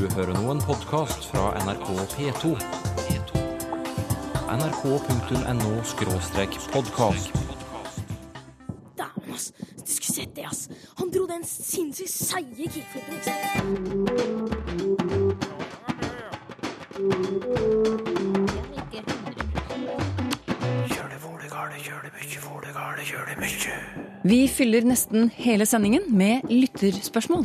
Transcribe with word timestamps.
Du 0.00 0.08
hører 0.16 0.32
nå 0.32 0.48
en 0.48 0.62
podkast 0.64 1.26
fra 1.28 1.52
NRK 1.60 1.92
P2. 2.14 2.56
nrk.no-podkast. 4.48 7.28
Dæven, 8.96 9.28
ass. 9.34 9.52
Du 9.76 9.92
skulle 9.92 10.14
sett 10.14 10.36
det, 10.36 10.44
ass. 10.48 10.68
Han 10.96 11.10
dro 11.12 11.26
den 11.28 11.44
sinnssykt 11.44 12.10
seige 12.14 12.70
kickflipen, 12.72 13.14
ikke 13.14 13.24
sant? 13.28 13.40
Vi 24.24 24.48
fyller 24.48 24.80
nesten 24.88 25.28
hele 25.36 25.66
sendingen 25.68 26.02
med 26.08 26.40
lytterspørsmål. 26.48 27.44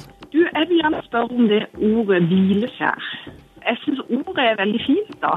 Jeg 0.56 0.70
vil 0.70 0.78
gjerne 0.80 1.02
spørre 1.04 1.36
om 1.36 1.50
det 1.52 1.66
ordet 1.84 2.21
hvileskjær. 2.30 3.07
Jeg 3.66 3.79
syns 3.82 4.00
ordet 4.14 4.43
er 4.46 4.60
veldig 4.60 4.79
fint, 4.86 5.16
da. 5.20 5.32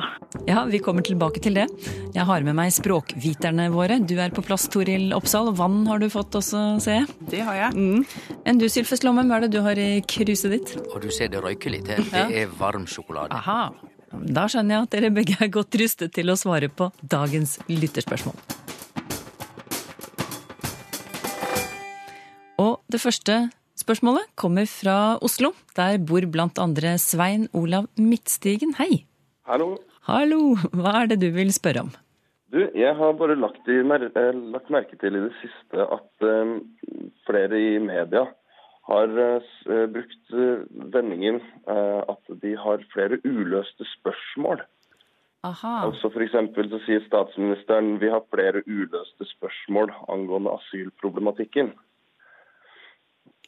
Ja, 0.47 0.61
vi 0.69 0.79
kommer 0.85 1.03
tilbake 1.03 1.41
til 1.43 1.57
det. 1.59 1.65
Jeg 2.15 2.27
har 2.29 2.45
med 2.47 2.55
meg 2.55 2.71
språkviterne 2.77 3.67
våre. 3.75 3.97
Du 4.05 4.15
er 4.21 4.31
på 4.37 4.45
plass, 4.47 4.69
Toril 4.71 5.11
Oppsal. 5.17 5.51
Vann 5.59 5.81
har 5.89 5.99
du 5.99 6.07
fått 6.13 6.37
også, 6.39 6.61
se. 6.85 7.01
Det 7.33 7.41
har 7.49 7.59
jeg. 7.59 7.75
Mm. 7.75 8.39
Enn 8.47 8.63
du, 8.63 8.69
Sylfest 8.71 9.09
Lommen, 9.09 9.27
hva 9.27 9.41
er 9.41 9.49
det 9.49 9.57
du 9.57 9.63
har 9.65 9.81
i 9.81 10.05
kruset 10.07 10.55
ditt? 10.55 10.77
Og 10.93 11.01
du 11.03 11.11
ser 11.11 11.33
det 11.33 11.43
røyker 11.43 11.75
litt 11.75 11.91
her. 11.91 12.05
Det 12.13 12.45
er 12.45 12.55
varm 12.61 12.87
sjokolade. 12.87 13.35
Aha. 13.35 13.73
Da 14.13 14.47
skjønner 14.47 14.77
jeg 14.77 14.87
at 14.87 14.95
dere 14.95 15.15
begge 15.19 15.41
er 15.43 15.51
godt 15.59 15.75
rustet 15.83 16.15
til 16.15 16.31
å 16.31 16.39
svare 16.39 16.71
på 16.71 16.93
dagens 17.03 17.59
lytterspørsmål. 17.67 18.39
Og 22.59 22.75
det 22.91 23.01
første 23.03 23.49
spørsmålet 23.79 24.27
kommer 24.39 24.67
fra 24.71 25.19
Oslo. 25.25 25.53
Der 25.79 25.99
bor 26.03 26.25
blant 26.33 26.59
andre 26.59 26.97
Svein 26.99 27.49
Olav 27.55 27.87
Midtstigen. 27.97 28.75
Hei. 28.79 29.05
Hallo. 29.49 29.77
Hallo, 30.09 30.57
hva 30.73 31.03
er 31.03 31.11
det 31.13 31.21
du 31.23 31.31
vil 31.35 31.51
spørre 31.53 31.87
om? 31.87 31.91
Du, 32.49 32.63
jeg 32.75 32.95
har 32.97 33.13
bare 33.21 33.37
lagt, 33.37 33.67
i, 33.69 33.77
eh, 33.83 34.37
lagt 34.55 34.71
merke 34.73 34.97
til 34.97 35.19
i 35.19 35.25
det 35.27 35.35
siste 35.43 35.85
at 35.85 36.25
eh, 36.25 36.55
flere 37.29 37.61
i 37.61 37.79
media 37.83 38.25
har 38.89 39.19
eh, 39.25 39.85
brukt 39.93 40.33
vendingen 40.95 41.43
at 41.69 42.33
de 42.43 42.55
har 42.57 42.85
flere 42.95 43.21
uløste 43.21 43.85
spørsmål. 43.99 44.63
Aha. 45.45 45.75
Altså 45.85 46.09
for 46.11 46.25
så 46.33 46.81
sier 46.87 47.05
statsministeren 47.05 47.99
vi 48.01 48.09
har 48.11 48.25
flere 48.33 48.65
uløste 48.67 49.29
spørsmål 49.37 49.93
angående 50.09 50.57
asylproblematikken. 50.57 51.75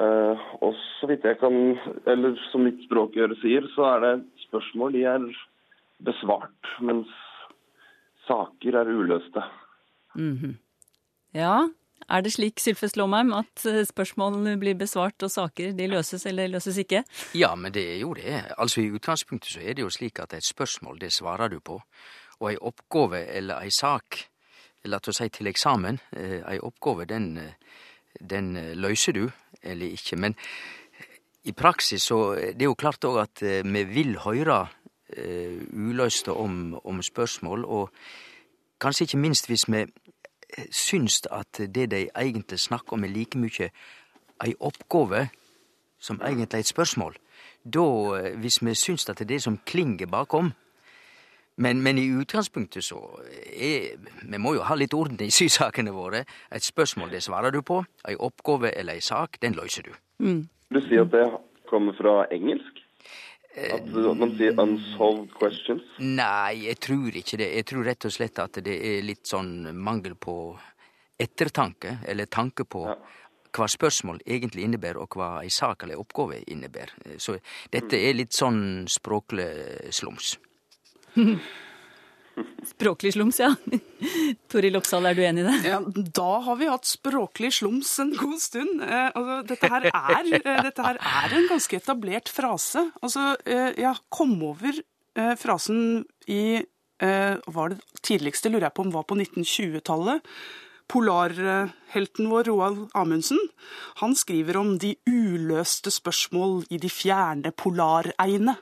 Eh, 0.01 0.45
og 0.65 0.77
så 0.99 1.09
vidt 1.11 1.27
jeg 1.29 1.37
kan, 1.41 1.57
eller 2.09 2.39
som 2.51 2.65
mitt 2.65 2.81
språkøre 2.87 3.37
sier, 3.43 3.67
så 3.75 3.89
er 3.95 4.05
det 4.05 4.15
spørsmål 4.47 4.97
de 4.97 5.05
er 5.09 5.27
besvart, 6.05 6.73
mens 6.81 7.11
saker 8.29 8.81
er 8.81 8.93
uløste. 8.95 9.45
Ja, 11.37 11.69
er 12.09 12.25
det 12.25 12.33
slik, 12.33 12.59
Sylfest 12.59 12.97
Lomheim, 12.97 13.33
at 13.37 13.67
spørsmålene 13.87 14.57
blir 14.59 14.79
besvart 14.79 15.23
og 15.23 15.31
saker 15.31 15.77
de 15.79 15.91
løses 15.93 16.25
eller 16.27 16.49
løses 16.51 16.81
ikke? 16.81 17.05
Ja, 17.37 17.53
men 17.55 17.75
det 17.77 17.85
er 17.93 18.01
jo 18.01 18.15
det. 18.17 18.41
Altså 18.57 18.81
I 18.81 18.91
utgangspunktet 18.97 19.53
så 19.53 19.61
er 19.61 19.77
det 19.77 19.85
jo 19.85 19.93
slik 19.93 20.19
at 20.19 20.35
et 20.35 20.47
spørsmål, 20.47 20.99
det 21.01 21.13
svarer 21.13 21.53
du 21.53 21.61
på. 21.61 21.81
Og 22.41 22.51
ei 22.51 22.57
oppgave 22.57 23.27
eller 23.29 23.61
ei 23.61 23.71
sak, 23.71 24.25
la 24.89 24.97
oss 24.97 25.21
si 25.21 25.29
til 25.29 25.51
eksamen, 25.51 26.01
eh, 26.17 26.41
ei 26.41 26.59
oppgave 26.59 27.05
den, 27.05 27.37
eh, 27.39 27.55
den 28.21 28.57
eh, 28.57 28.75
løser 28.75 29.13
du 29.13 29.29
eller 29.63 29.87
ikke. 29.87 30.17
Men 30.17 30.37
i 31.45 31.53
praksis 31.53 32.03
så 32.03 32.35
eh, 32.35 32.53
Det 32.55 32.63
er 32.63 32.71
jo 32.71 32.79
klart 32.79 33.05
òg 33.05 33.23
at 33.23 33.43
eh, 33.43 33.65
vi 33.65 33.85
vil 33.85 34.19
høre 34.25 34.67
eh, 35.17 35.61
uløste 35.73 36.33
om, 36.33 36.79
om 36.85 37.03
spørsmål, 37.03 37.65
og 37.65 37.91
kanskje 38.81 39.05
ikke 39.05 39.19
minst 39.19 39.47
hvis 39.47 39.69
vi 39.69 39.81
eh, 39.81 40.69
syns 40.71 41.23
at 41.31 41.61
det 41.75 41.91
de 41.91 42.09
egentlig 42.17 42.61
snakker 42.61 42.93
om 42.93 43.05
er 43.05 43.15
like 43.15 43.39
mye 43.39 43.71
ei 44.41 44.55
oppgave 44.61 45.29
som 46.01 46.21
egentlig 46.25 46.61
et 46.61 46.67
spørsmål. 46.67 47.17
Da, 47.65 47.85
eh, 48.19 48.39
hvis 48.39 48.63
vi 48.63 48.75
syns 48.75 49.09
at 49.09 49.19
det 49.19 49.25
er 49.25 49.35
det 49.35 49.43
som 49.43 49.59
klinger 49.67 50.07
bakom 50.07 50.53
men, 51.61 51.83
men 51.85 51.99
i 52.01 52.07
utgangspunktet 52.21 52.85
så 52.85 52.99
er 53.53 53.99
Vi 54.01 54.39
må 54.41 54.55
jo 54.57 54.65
ha 54.65 54.77
litt 54.79 54.95
orden 54.97 55.21
i 55.21 55.31
sysakene 55.35 55.93
våre. 55.93 56.25
Et 56.51 56.65
spørsmål, 56.65 57.11
det 57.13 57.23
svarer 57.27 57.53
du 57.53 57.61
på. 57.67 57.83
Ei 58.09 58.17
oppgave 58.17 58.73
eller 58.73 58.97
ei 58.97 59.05
sak, 59.05 59.41
den 59.43 59.59
løser 59.59 59.91
du. 59.91 59.93
Du 60.71 60.81
sier 60.87 61.05
at 61.05 61.13
det 61.13 61.27
kommer 61.71 61.97
fra 61.99 62.25
engelsk? 62.33 62.81
At 63.57 63.87
man 63.91 64.37
sier 64.39 64.55
'unsolved 64.55 65.31
questions'? 65.35 65.99
Nei, 65.99 66.67
jeg 66.67 66.81
tror 66.81 67.17
ikke 67.17 67.37
det. 67.37 67.55
Jeg 67.57 67.67
tror 67.67 67.85
rett 67.85 68.05
og 68.05 68.13
slett 68.13 68.39
at 68.39 68.61
det 68.65 68.77
er 68.77 69.03
litt 69.03 69.27
sånn 69.27 69.75
mangel 69.75 70.15
på 70.15 70.59
ettertanke, 71.19 71.99
eller 72.07 72.27
tanke 72.27 72.65
på 72.65 72.87
hva 73.51 73.67
spørsmål 73.67 74.21
egentlig 74.27 74.63
innebærer, 74.65 75.01
og 75.03 75.17
hva 75.17 75.43
ei 75.43 75.51
sak 75.51 75.83
eller 75.83 75.99
oppgave 75.99 76.45
innebærer. 76.47 77.19
Så 77.19 77.37
dette 77.73 77.99
er 77.99 78.15
litt 78.15 78.33
sånn 78.33 78.87
språklig 78.89 79.51
slums. 79.91 80.39
Språklig 82.65 83.13
slums, 83.15 83.41
ja. 83.41 83.51
Toril 84.53 84.79
Oppsal, 84.79 85.09
er 85.09 85.17
du 85.19 85.23
enig 85.25 85.43
i 85.43 85.49
det? 85.49 85.57
Ja, 85.69 85.81
da 86.21 86.31
har 86.47 86.59
vi 86.61 86.69
hatt 86.71 86.89
språklig 86.89 87.53
slums 87.59 87.93
en 88.03 88.15
god 88.17 88.39
stund. 88.43 88.81
Eh, 88.85 89.09
altså, 89.09 89.41
dette, 89.51 89.71
her 89.73 89.89
er, 89.91 90.31
eh, 90.41 90.63
dette 90.69 90.87
her 90.87 91.01
er 91.01 91.37
en 91.37 91.51
ganske 91.51 91.81
etablert 91.81 92.33
frase. 92.33 92.87
Altså, 93.03 93.35
eh, 93.45 93.75
jeg 93.81 93.95
kom 94.13 94.37
over 94.53 94.73
eh, 94.81 95.35
frasen 95.41 96.03
i 96.31 96.43
eh, 96.61 97.37
var 97.51 97.75
det 97.75 98.03
tidligste, 98.07 98.53
lurer 98.53 98.71
jeg 98.71 98.77
på 98.79 98.87
om 98.87 98.95
var 98.95 99.07
på 99.09 99.19
1920-tallet. 99.19 100.25
Polarhelten 100.91 102.27
vår, 102.33 102.49
Roald 102.51 102.81
Amundsen, 102.99 103.39
han 104.01 104.17
skriver 104.19 104.59
om 104.59 104.73
de 104.83 104.97
uløste 105.07 105.93
spørsmål 105.95 106.65
i 106.75 106.81
de 106.83 106.91
fjerne 106.91 107.53
polaregne. 107.55 108.57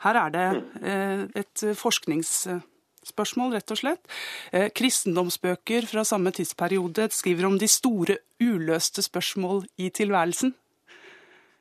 Her 0.00 0.16
er 0.16 0.32
det 0.32 0.46
eh, 0.80 1.22
et 1.42 1.64
forskningsspørsmål, 1.76 3.52
rett 3.58 3.74
og 3.74 3.80
slett. 3.82 4.12
Eh, 4.52 4.70
kristendomsbøker 4.72 5.88
fra 5.90 6.06
samme 6.08 6.32
tidsperiode 6.36 7.10
skriver 7.12 7.48
om 7.50 7.58
de 7.60 7.68
store 7.68 8.16
uløste 8.40 9.04
spørsmål 9.04 9.66
i 9.76 9.90
tilværelsen. 9.92 10.54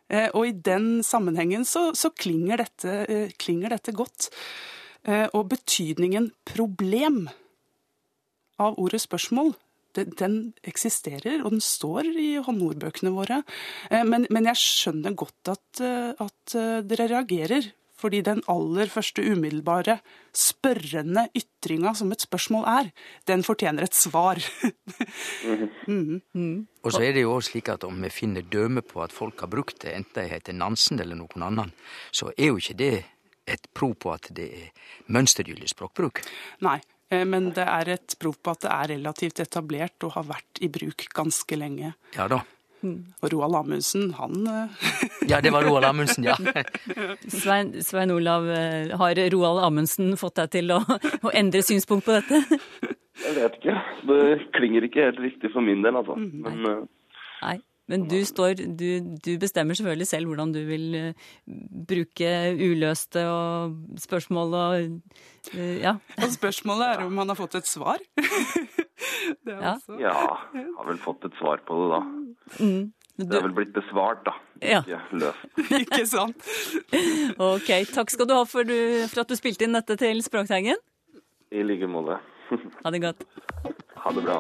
Eh, 0.09 0.29
og 0.31 0.47
i 0.47 0.55
den 0.55 1.03
sammenhengen 1.03 1.67
så, 1.67 1.89
så 1.91 2.13
klinger, 2.15 2.63
dette, 2.63 3.31
klinger 3.41 3.75
dette 3.75 3.95
godt. 3.95 4.31
Og 5.09 5.45
betydningen 5.47 6.25
problem 6.43 7.29
av 8.59 8.75
ordet 8.83 8.99
spørsmål, 8.99 9.53
den 9.95 10.33
eksisterer, 10.67 11.39
og 11.39 11.53
den 11.55 11.63
står 11.63 12.09
i 12.19 12.33
håndordbøkene 12.43 13.13
våre. 13.15 13.39
Men, 13.89 14.27
men 14.27 14.49
jeg 14.51 14.59
skjønner 14.59 15.15
godt 15.17 15.53
at, 15.55 15.81
at 16.19 16.57
dere 16.91 17.07
reagerer. 17.13 17.71
Fordi 17.99 18.21
den 18.23 18.39
aller 18.51 18.91
første 18.91 19.23
umiddelbare 19.27 19.97
spørrende 20.35 21.25
ytringa 21.35 21.93
som 21.97 22.11
et 22.15 22.23
spørsmål 22.23 22.67
er, 22.71 22.91
den 23.27 23.43
fortjener 23.43 23.87
et 23.87 23.97
svar. 23.97 24.39
Og 26.83 26.95
så 26.95 27.01
er 27.03 27.15
det 27.15 27.25
jo 27.25 27.35
også 27.35 27.53
slik 27.53 27.71
at 27.73 27.83
om 27.87 27.99
vi 28.03 28.11
finner 28.13 28.45
døme 28.45 28.83
på 28.85 29.03
at 29.03 29.15
folk 29.15 29.43
har 29.43 29.51
brukt 29.51 29.81
det, 29.83 29.95
enten 29.97 30.21
de 30.21 30.29
heter 30.31 30.55
Nansen 30.55 30.99
eller 30.99 31.19
noen 31.19 31.47
annen, 31.49 31.73
så 32.11 32.31
er 32.37 32.53
jo 32.53 32.61
ikke 32.61 32.79
det 32.79 32.93
et 33.49 33.67
prov 33.73 33.95
på 33.99 34.13
at 34.13 34.29
det 34.35 34.47
er 34.53 34.69
mønstergyldig 35.11 35.71
språkbruk. 35.71 36.21
Nei, 36.65 36.77
eh, 37.09 37.25
men 37.25 37.51
det 37.57 37.65
er 37.65 37.95
et 37.95 38.15
prov 38.21 38.37
på 38.37 38.53
at 38.53 38.67
det 38.67 38.75
er 38.75 38.93
relativt 38.93 39.43
etablert 39.43 40.07
og 40.07 40.15
har 40.19 40.29
vært 40.29 40.61
i 40.61 40.69
bruk 40.71 41.09
ganske 41.15 41.59
lenge. 41.59 41.95
Ja 42.15 42.29
da. 42.31 42.43
Og 42.83 43.31
Roald 43.33 43.57
Amundsen, 43.59 44.13
han 44.17 44.47
eh, 44.47 44.85
Ja, 45.31 45.41
det 45.43 45.51
var 45.53 45.65
Roald 45.67 45.85
Amundsen, 45.85 46.27
ja. 46.27 46.35
Svein, 47.27 47.73
Svein 47.83 48.11
Olav, 48.11 48.47
eh, 48.49 48.95
har 48.99 49.23
Roald 49.33 49.63
Amundsen 49.65 50.15
fått 50.19 50.39
deg 50.39 50.53
til 50.57 50.75
å, 50.75 50.79
å 51.23 51.33
endre 51.35 51.63
synspunkt 51.65 52.07
på 52.07 52.15
dette? 52.15 52.43
Jeg 53.19 53.35
vet 53.35 53.57
ikke. 53.59 53.79
Det 54.07 54.21
klinger 54.55 54.87
ikke 54.87 55.09
helt 55.09 55.19
riktig 55.23 55.51
for 55.53 55.65
min 55.65 55.83
del, 55.85 55.99
altså. 55.99 56.15
Men 56.19 56.69
eh, 56.69 56.85
Nei. 57.43 57.57
Men 57.89 58.03
du, 58.05 58.19
står, 58.21 58.59
du, 58.77 59.17
du 59.17 59.31
bestemmer 59.41 59.73
selvfølgelig 59.73 60.05
selv 60.05 60.29
hvordan 60.29 60.51
du 60.53 60.59
vil 60.67 60.91
bruke 61.89 62.27
uløste 62.53 63.23
og 63.25 63.79
spørsmål 63.97 64.53
og 64.59 65.55
ja. 65.57 65.95
Og 66.19 66.35
spørsmålet 66.35 66.85
er 66.85 67.01
om 67.07 67.17
han 67.17 67.33
har 67.33 67.39
fått 67.39 67.57
et 67.57 67.71
svar. 67.71 67.97
Det 69.45 69.53
er 69.55 69.61
Ja. 69.61 69.73
Også. 69.75 69.99
ja, 70.01 70.13
har 70.77 70.87
vel 70.89 70.97
fått 71.03 71.25
et 71.29 71.35
svar 71.39 71.61
på 71.67 71.77
det, 71.79 71.89
da. 71.93 72.01
Det 73.19 73.27
Du, 73.27 73.35
er 73.35 73.43
vel 73.43 73.55
blitt 73.57 73.73
besvart, 73.75 74.21
da. 74.27 74.33
Ja. 74.63 74.79
Ikke 74.87 75.19
løst. 75.19 75.47
Ikke 75.83 76.05
sant? 76.07 76.49
ok, 77.39 77.69
takk 77.91 78.11
skal 78.13 78.29
du 78.29 78.33
ha 78.37 78.43
for, 78.47 78.63
du, 78.67 78.75
for 79.11 79.23
at 79.25 79.31
du 79.31 79.35
spilte 79.39 79.67
inn 79.67 79.75
dette 79.75 79.97
til 79.99 80.21
Språkteigen. 80.23 80.79
I 81.51 81.63
like 81.65 81.87
måte. 81.91 82.19
Ha 82.83 82.91
det 82.95 83.01
godt. 83.03 83.25
Ha 84.05 84.11
det 84.15 84.23
bra. 84.25 84.39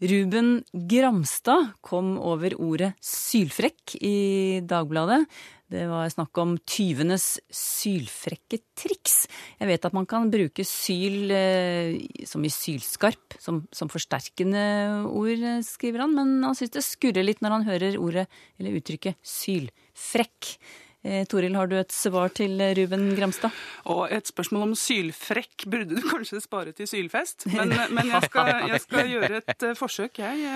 Ruben 0.00 0.62
Gramstad 0.72 1.74
kom 1.84 2.14
over 2.24 2.54
ordet 2.56 2.94
sylfrekk 3.04 3.98
i 4.00 4.60
Dagbladet. 4.64 5.26
Det 5.70 5.84
var 5.86 6.08
snakk 6.10 6.38
om 6.40 6.56
tyvenes 6.66 7.36
sylfrekke 7.52 8.62
triks. 8.74 9.28
Jeg 9.60 9.68
vet 9.68 9.84
at 9.86 9.94
man 9.94 10.08
kan 10.08 10.30
bruke 10.32 10.64
syl 10.66 11.30
eh, 11.30 12.24
som 12.26 12.42
i 12.42 12.50
sylskarp, 12.50 13.36
som, 13.38 13.60
som 13.70 13.92
forsterkende 13.92 14.64
ord, 15.12 15.36
eh, 15.36 15.60
skriver 15.68 16.06
han, 16.06 16.16
men 16.16 16.32
han 16.48 16.56
syns 16.58 16.74
det 16.74 16.86
skurrer 16.86 17.26
litt 17.26 17.44
når 17.44 17.58
han 17.58 17.68
hører 17.68 18.00
ordet 18.00 18.26
eller 18.58 18.80
uttrykket 18.80 19.20
sylfrekk. 19.20 20.56
Eh, 21.00 21.24
Toril, 21.24 21.54
har 21.56 21.68
du 21.70 21.78
et 21.80 21.92
svar 21.94 22.32
til 22.36 22.60
Ruben 22.76 23.06
Gramstad? 23.16 23.54
Og 23.88 24.02
et 24.12 24.28
spørsmål 24.28 24.66
om 24.68 24.74
sylfrekk 24.76 25.64
burde 25.72 25.96
du 25.96 26.02
kanskje 26.04 26.42
spare 26.44 26.74
til 26.76 26.88
sylfest. 26.90 27.46
Men, 27.56 27.72
men 27.90 28.10
jeg, 28.10 28.28
skal, 28.28 28.50
jeg, 28.68 28.80
skal, 28.84 29.08
gjøre 29.08 29.40
et 29.40 29.64
uh, 29.64 29.76
forsøk, 29.78 30.20
jeg. 30.20 30.50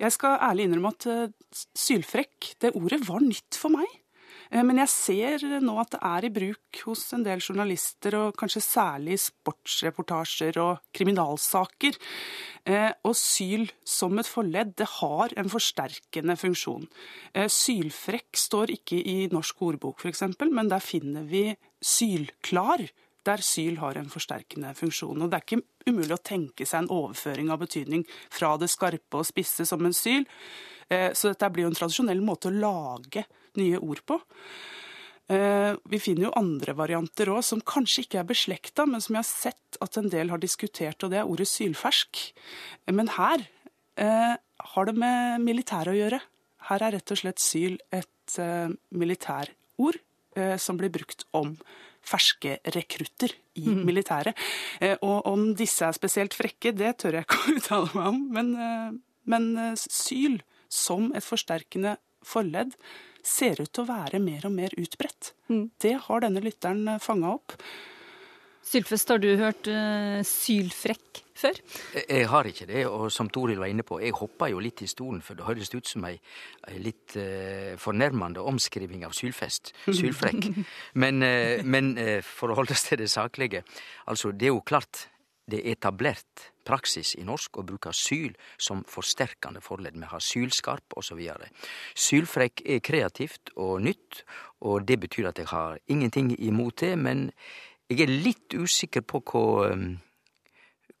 Jeg 0.00 0.14
skal 0.16 0.40
ærlig 0.42 0.66
innrømme 0.68 0.94
at 0.94 1.68
sylfrekk, 1.78 2.54
det 2.62 2.74
ordet 2.74 3.04
var 3.06 3.22
nytt 3.22 3.58
for 3.58 3.74
meg. 3.74 3.86
Men 4.52 4.80
jeg 4.82 4.90
ser 4.92 5.44
nå 5.64 5.76
at 5.80 5.94
det 5.94 6.00
er 6.04 6.26
i 6.26 6.32
bruk 6.34 6.80
hos 6.84 7.04
en 7.16 7.24
del 7.24 7.40
journalister, 7.42 8.16
og 8.18 8.36
kanskje 8.38 8.62
særlig 8.64 9.18
sportsreportasjer 9.22 10.58
og 10.62 10.82
kriminalsaker. 10.94 11.96
Og 13.04 13.14
syl 13.18 13.68
som 13.88 14.18
et 14.20 14.28
forledd, 14.28 14.74
det 14.80 14.90
har 14.98 15.34
en 15.40 15.50
forsterkende 15.52 16.36
funksjon. 16.40 16.84
Sylfrekk 17.32 18.36
står 18.40 18.74
ikke 18.76 19.00
i 19.00 19.16
Norsk 19.32 19.64
ordbok 19.64 20.04
f.eks., 20.04 20.26
men 20.44 20.70
der 20.72 20.84
finner 20.84 21.26
vi 21.28 21.48
sylklar 21.84 22.86
der 23.24 23.40
syl 23.40 23.78
har 23.80 23.96
en 23.96 24.10
forsterkende 24.12 24.74
funksjon. 24.76 25.22
Og 25.22 25.30
Det 25.30 25.38
er 25.38 25.44
ikke 25.46 25.90
umulig 25.90 26.12
å 26.16 26.20
tenke 26.20 26.66
seg 26.68 26.82
en 26.82 26.92
overføring 26.92 27.50
av 27.52 27.62
betydning 27.62 28.04
fra 28.28 28.54
det 28.60 28.68
skarpe 28.72 29.20
og 29.20 29.28
spisse 29.28 29.64
som 29.68 29.84
en 29.84 29.96
syl. 29.96 30.26
Så 30.88 31.32
dette 31.32 31.48
blir 31.50 31.64
jo 31.64 31.70
en 31.72 31.78
tradisjonell 31.78 32.20
måte 32.20 32.50
å 32.50 32.58
lage 32.58 33.24
nye 33.60 33.80
ord 33.80 34.04
på. 34.08 34.20
Vi 35.24 35.98
finner 36.04 36.26
jo 36.26 36.34
andre 36.36 36.74
varianter 36.76 37.30
òg, 37.32 37.40
som 37.46 37.62
kanskje 37.64 38.02
ikke 38.04 38.18
er 38.20 38.26
beslekta, 38.28 38.84
men 38.84 39.00
som 39.00 39.16
jeg 39.16 39.22
har 39.22 39.30
sett 39.30 39.78
at 39.84 39.96
en 39.96 40.10
del 40.12 40.28
har 40.28 40.42
diskutert, 40.42 41.00
og 41.00 41.14
det 41.14 41.22
er 41.22 41.30
ordet 41.30 41.48
sylfersk. 41.48 42.20
Men 42.92 43.08
her 43.16 43.46
eh, 44.00 44.34
har 44.74 44.88
det 44.88 44.96
med 44.98 45.44
militæret 45.44 45.94
å 45.94 45.96
gjøre. 45.96 46.20
Her 46.68 46.84
er 46.84 46.96
rett 46.96 47.14
og 47.14 47.20
slett 47.20 47.42
syl 47.42 47.78
et 47.94 48.36
eh, 48.40 48.68
militærord 48.96 50.00
eh, 50.36 50.56
som 50.60 50.78
blir 50.80 50.92
brukt 50.94 51.26
om 51.36 51.54
ferske 52.04 52.58
rekrutter 52.74 53.32
i 53.56 53.64
mm. 53.64 53.80
militæret. 53.88 54.36
Og 55.00 55.24
om 55.30 55.46
disse 55.56 55.86
er 55.86 55.96
spesielt 55.96 56.34
frekke, 56.36 56.74
det 56.76 56.98
tør 57.00 57.16
jeg 57.16 57.24
ikke 57.24 57.38
å 57.38 57.54
uttale 57.56 57.94
meg 57.94 58.08
om, 58.10 58.18
men, 58.34 58.50
men 59.24 59.46
syl 59.80 60.36
som 60.68 61.08
et 61.16 61.24
forsterkende 61.24 61.94
forledd 62.28 62.76
ser 63.26 63.60
ut 63.62 63.72
til 63.72 63.84
å 63.84 63.90
være 63.90 64.20
mer 64.22 64.46
og 64.48 64.54
mer 64.54 64.74
utbredt. 64.78 65.34
Mm. 65.50 65.66
Det 65.80 65.96
har 66.06 66.24
denne 66.24 66.42
lytteren 66.44 66.96
fanga 67.02 67.34
opp. 67.38 67.56
Sylfest, 68.64 69.10
har 69.12 69.20
du 69.20 69.28
hørt 69.36 69.68
uh, 69.68 70.22
sylfrekk 70.24 71.20
før? 71.36 71.58
Jeg 72.00 72.28
har 72.30 72.48
ikke 72.48 72.66
det, 72.70 72.86
og 72.88 73.10
som 73.12 73.28
Toril 73.28 73.60
var 73.60 73.68
inne 73.68 73.84
på, 73.84 73.98
jeg 74.00 74.16
hoppa 74.16 74.48
jo 74.48 74.62
litt 74.62 74.80
i 74.86 74.88
stolen, 74.88 75.20
for 75.24 75.36
det 75.36 75.44
høres 75.44 75.72
ut 75.74 75.90
som 75.90 76.06
ei, 76.08 76.14
ei 76.70 76.78
litt 76.80 77.16
uh, 77.20 77.74
fornærmende 77.80 78.40
omskriving 78.40 79.04
av 79.04 79.12
sylfest. 79.16 79.74
Sylfrekk. 79.98 80.48
men, 80.96 81.20
uh, 81.20 81.60
men 81.60 81.92
for 82.24 82.54
å 82.54 82.56
holde 82.56 82.72
oss 82.72 82.86
til 82.88 83.02
det 83.04 83.10
saklige, 83.12 83.66
altså 84.08 84.32
det 84.32 84.48
er 84.48 84.56
jo 84.56 84.64
klart 84.64 85.08
det 85.50 85.60
er 85.60 85.74
etablert 85.76 86.48
praksis 86.64 87.14
i 87.20 87.24
norsk 87.26 87.58
å 87.60 87.66
bruke 87.66 87.92
syl 87.96 88.32
som 88.56 88.82
forsterkende 88.88 89.60
forledd. 89.64 89.98
Vi 90.00 90.08
har 90.08 90.24
sylskarp 90.24 90.96
osv. 90.96 91.20
Sylfrekk 92.06 92.64
er 92.64 92.80
kreativt 92.84 93.52
og 93.60 93.82
nytt, 93.84 94.24
og 94.64 94.86
det 94.88 94.98
betyr 95.04 95.30
at 95.30 95.42
jeg 95.42 95.52
har 95.52 95.78
ingenting 95.92 96.32
imot 96.38 96.80
det, 96.80 96.94
men 96.96 97.28
jeg 97.90 98.06
er 98.06 98.14
litt 98.24 98.56
usikker 98.56 99.04
på 99.04 99.20
hvor, 99.28 99.68
um, 99.74 99.98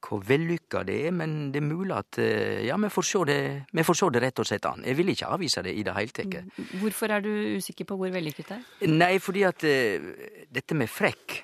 hvor 0.04 0.20
vellykka 0.28 0.84
det 0.84 0.98
er, 1.06 1.16
men 1.16 1.48
det 1.54 1.62
er 1.62 1.66
mulig 1.70 1.96
at 1.96 2.20
uh, 2.20 2.60
ja, 2.66 2.76
vi 2.76 2.92
får 2.92 3.08
se 3.08 3.24
det, 3.32 3.40
vi 3.72 3.86
får 3.88 4.00
se 4.02 4.10
det 4.12 4.24
rett 4.26 4.44
og 4.44 4.50
slett 4.50 4.68
an. 4.68 4.84
Jeg 4.84 5.00
vil 5.00 5.14
ikke 5.14 5.32
avvise 5.32 5.64
det 5.64 5.72
i 5.72 5.86
det 5.86 5.96
hele 5.96 6.16
tatt. 6.20 6.60
Hvorfor 6.82 7.16
er 7.16 7.24
du 7.24 7.32
usikker 7.56 7.88
på 7.88 7.96
hvor 7.96 8.12
vellykket 8.12 8.52
det 8.52 8.60
er? 8.60 8.92
Nei, 8.92 9.16
fordi 9.24 9.48
at 9.48 9.64
uh, 9.64 10.14
dette 10.52 10.76
med 10.76 10.92
frekk 10.92 11.40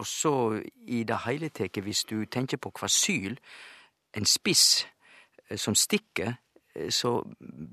og 0.00 0.06
så 0.08 0.34
i 0.88 1.02
det 1.04 1.18
hele 1.26 1.50
tatt, 1.52 1.76
hvis 1.84 2.06
du 2.08 2.22
tenker 2.24 2.60
på 2.60 2.72
hva 2.72 2.88
syl, 2.88 3.36
en 4.16 4.26
spiss 4.26 4.86
eh, 5.48 5.58
som 5.60 5.76
stikker, 5.76 6.34
eh, 6.74 6.88
så 6.90 7.18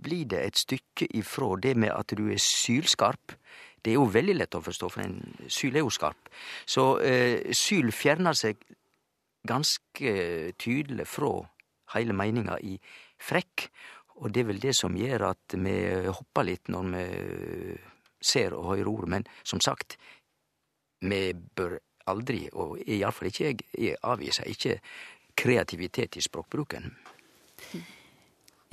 blir 0.04 0.28
det 0.34 0.44
et 0.44 0.60
stykke 0.60 1.10
ifra 1.18 1.56
det 1.64 1.76
med 1.78 1.94
at 1.96 2.14
du 2.18 2.28
er 2.28 2.42
sylskarp. 2.42 3.38
Det 3.82 3.94
er 3.94 4.00
jo 4.00 4.10
veldig 4.12 4.36
lett 4.38 4.58
å 4.58 4.64
forstå, 4.64 4.90
for 4.92 5.06
en 5.06 5.22
syl 5.48 5.78
er 5.78 5.86
jo 5.86 5.94
skarp. 5.94 6.32
Så 6.68 6.98
eh, 7.06 7.54
syl 7.56 7.94
fjerner 7.96 8.36
seg 8.38 8.60
ganske 9.48 10.14
tydelig 10.60 11.08
fra 11.08 11.32
hele 11.94 12.16
meninga 12.18 12.58
i 12.68 12.76
frekk, 13.24 13.70
og 14.18 14.34
det 14.34 14.42
er 14.42 14.50
vel 14.50 14.60
det 14.60 14.74
som 14.76 14.98
gjør 14.98 15.30
at 15.30 15.56
vi 15.62 15.78
hopper 16.10 16.48
litt 16.50 16.72
når 16.74 16.88
vi 16.92 17.06
ser 18.20 18.56
og 18.58 18.72
hører 18.74 18.90
ord. 18.90 19.08
Men 19.14 19.28
som 19.46 19.62
sagt, 19.64 19.96
vi 21.06 21.32
bør 21.34 21.78
aldri, 22.08 22.48
og 22.54 22.78
iallfall 22.86 23.30
ikke 23.32 23.46
jeg, 23.46 23.68
jeg 23.78 24.00
avviser 24.04 24.50
ikke 24.50 24.80
kreativitet 25.38 26.18
i 26.18 26.24
språkbruken. 26.26 26.90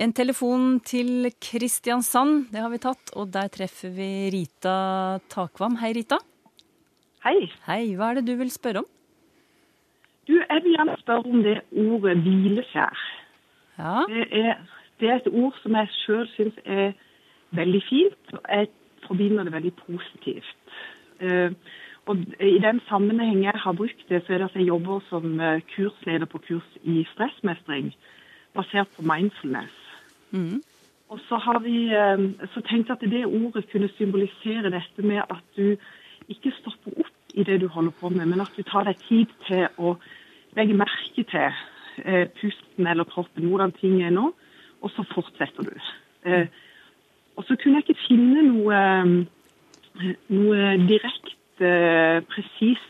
En 0.01 0.11
telefon 0.11 0.79
til 0.83 1.29
Kristiansand, 1.39 2.49
det 2.51 2.59
har 2.59 2.71
vi 2.73 2.81
tatt, 2.83 3.13
og 3.15 3.29
der 3.31 3.47
treffer 3.53 3.93
vi 3.95 4.09
Rita 4.33 5.19
Takvam. 5.31 5.77
Hei, 5.79 5.93
Rita. 5.95 6.19
Hei. 7.23 7.47
Hei, 7.65 7.95
Hva 7.95 8.11
er 8.11 8.19
det 8.19 8.25
du 8.27 8.35
vil 8.41 8.51
spørre 8.51 8.83
om? 8.83 8.89
Du, 10.27 10.33
Jeg 10.33 10.63
vil 10.63 10.75
gjerne 10.75 10.97
spørre 10.99 11.31
om 11.31 11.43
det 11.45 11.61
ordet 11.71 12.17
hvileskjær. 12.25 13.05
Ja. 13.77 14.03
Det, 14.09 14.27
er, 14.31 14.59
det 14.99 15.09
er 15.09 15.21
et 15.21 15.31
ord 15.31 15.55
som 15.61 15.77
jeg 15.79 15.93
sjøl 16.01 16.27
syns 16.33 16.59
er 16.65 16.91
veldig 17.55 17.81
fint, 17.87 18.35
og 18.35 18.43
jeg 18.49 18.69
forbinder 19.07 19.47
det 19.47 19.53
veldig 19.53 19.73
positivt. 19.79 20.77
Uh, 21.23 21.55
og 22.05 22.17
I 22.39 22.59
den 22.61 22.81
sammenheng 22.89 23.43
jeg 23.43 23.57
har 23.63 23.73
brukt 23.73 24.09
det, 24.09 24.21
så 24.25 24.33
er 24.33 24.37
det 24.37 24.49
at 24.49 24.55
jeg 24.55 24.67
jobber 24.67 24.99
som 25.09 25.39
eh, 25.39 25.61
kursleder 25.75 26.25
på 26.25 26.37
kurs 26.47 26.77
i 26.83 27.05
stressmestring, 27.13 27.93
basert 28.53 28.89
på 28.95 29.01
mindfulness. 29.01 29.73
Mm. 30.31 30.61
Og 31.09 31.19
så 31.29 31.37
har 31.37 31.59
vi 31.59 31.89
eh, 31.89 32.49
så 32.53 32.61
tenkt 32.69 32.91
at 32.93 33.01
det 33.01 33.25
ordet 33.25 33.65
kunne 33.71 33.89
symbolisere 33.97 34.69
dette 34.69 35.01
med 35.01 35.21
at 35.29 35.43
du 35.57 35.75
ikke 36.29 36.53
stopper 36.59 36.99
opp 37.01 37.33
i 37.33 37.43
det 37.43 37.59
du 37.61 37.67
holder 37.67 37.91
på 37.99 38.09
med, 38.09 38.25
men 38.25 38.41
at 38.41 38.53
du 38.57 38.63
tar 38.63 38.85
deg 38.85 39.01
tid 39.07 39.33
til 39.47 39.65
å 39.77 39.95
legge 40.55 40.77
merke 40.77 41.23
til 41.23 41.47
eh, 42.05 42.27
pusten 42.37 42.87
eller 42.87 43.09
kroppen, 43.09 43.49
hvordan 43.49 43.73
ting 43.81 44.03
er 44.03 44.13
nå, 44.13 44.29
og 44.81 44.93
så 44.93 45.05
fortsetter 45.13 45.71
du. 45.71 45.89
Eh, 46.29 46.45
og 47.35 47.43
så 47.49 47.57
kunne 47.57 47.81
jeg 47.81 47.89
ikke 47.89 48.05
finne 48.07 48.45
noe, 48.45 48.77
noe 50.29 50.69
direkte 50.85 51.33
uh, 51.63 52.21
presis 52.31 52.81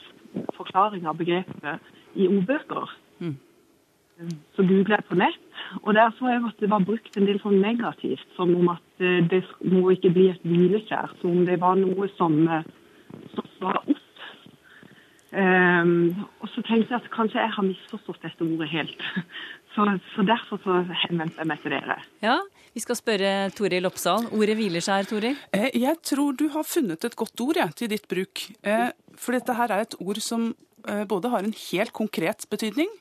forklaring 0.55 1.05
av 1.07 1.17
begrepet 1.19 1.91
i 2.15 2.27
ordbøker. 2.27 2.91
Mm. 3.19 3.35
Så 4.55 4.63
googla 4.63 5.01
jeg 5.01 5.07
på 5.09 5.17
nett, 5.19 5.41
og 5.81 5.93
der 5.97 6.13
så 6.15 6.29
jeg 6.31 6.43
at 6.47 6.61
det 6.63 6.69
var 6.71 6.85
brukt 6.87 7.17
en 7.19 7.27
del 7.27 7.39
sånn 7.43 7.59
negativt. 7.63 8.27
Som 8.37 8.55
om 8.55 8.71
at 8.75 9.03
uh, 9.03 9.19
det 9.31 9.43
må 9.67 9.89
ikke 9.93 10.13
bli 10.15 10.29
et 10.31 10.47
hvileskjær. 10.47 11.17
Som 11.21 11.39
om 11.39 11.45
det 11.49 11.59
var 11.63 11.77
noe 11.79 12.09
som 12.15 12.39
uh, 12.47 12.63
stoppa 13.33 13.77
opp. 13.83 14.01
Um, 15.35 16.13
og 16.39 16.47
så 16.53 16.61
tenkte 16.63 16.93
jeg 16.93 17.01
at 17.01 17.11
kanskje 17.11 17.41
jeg 17.41 17.51
har 17.57 17.65
misforstått 17.65 18.21
dette 18.23 18.45
ordet 18.45 18.69
helt. 18.71 19.01
Så, 19.75 19.85
så 20.15 20.23
derfor 20.23 20.61
så 20.63 20.81
henvendte 21.03 21.41
jeg 21.41 21.49
meg 21.49 21.63
til 21.63 21.73
dere. 21.75 21.97
Ja, 22.23 22.39
vi 22.75 22.83
skal 22.83 22.97
spørre 22.99 23.31
Toril 23.55 23.87
Oppsal. 23.87 24.29
Ordet 24.35 24.55
hviler 24.59 24.83
seg 24.83 25.01
her, 25.01 25.09
Toril? 25.09 25.37
Eh, 25.55 25.69
jeg 25.79 25.99
tror 26.03 26.35
du 26.35 26.47
har 26.51 26.67
funnet 26.67 27.07
et 27.07 27.15
godt 27.15 27.43
ord 27.43 27.59
ja, 27.59 27.69
til 27.75 27.91
ditt 27.91 28.07
bruk. 28.11 28.45
Eh, 28.67 28.89
for 29.19 29.35
dette 29.35 29.55
her 29.55 29.71
er 29.71 29.85
et 29.85 29.97
ord 30.03 30.19
som 30.23 30.49
eh, 30.87 31.03
både 31.07 31.31
har 31.31 31.47
en 31.47 31.55
helt 31.55 31.95
konkret 31.95 32.47
betydning, 32.51 32.91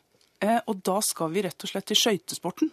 og 0.68 0.80
da 0.84 0.98
skal 1.00 1.30
vi 1.32 1.40
rett 1.46 1.64
og 1.64 1.70
slett 1.70 1.86
til 1.88 1.96
skøytesporten. 1.96 2.68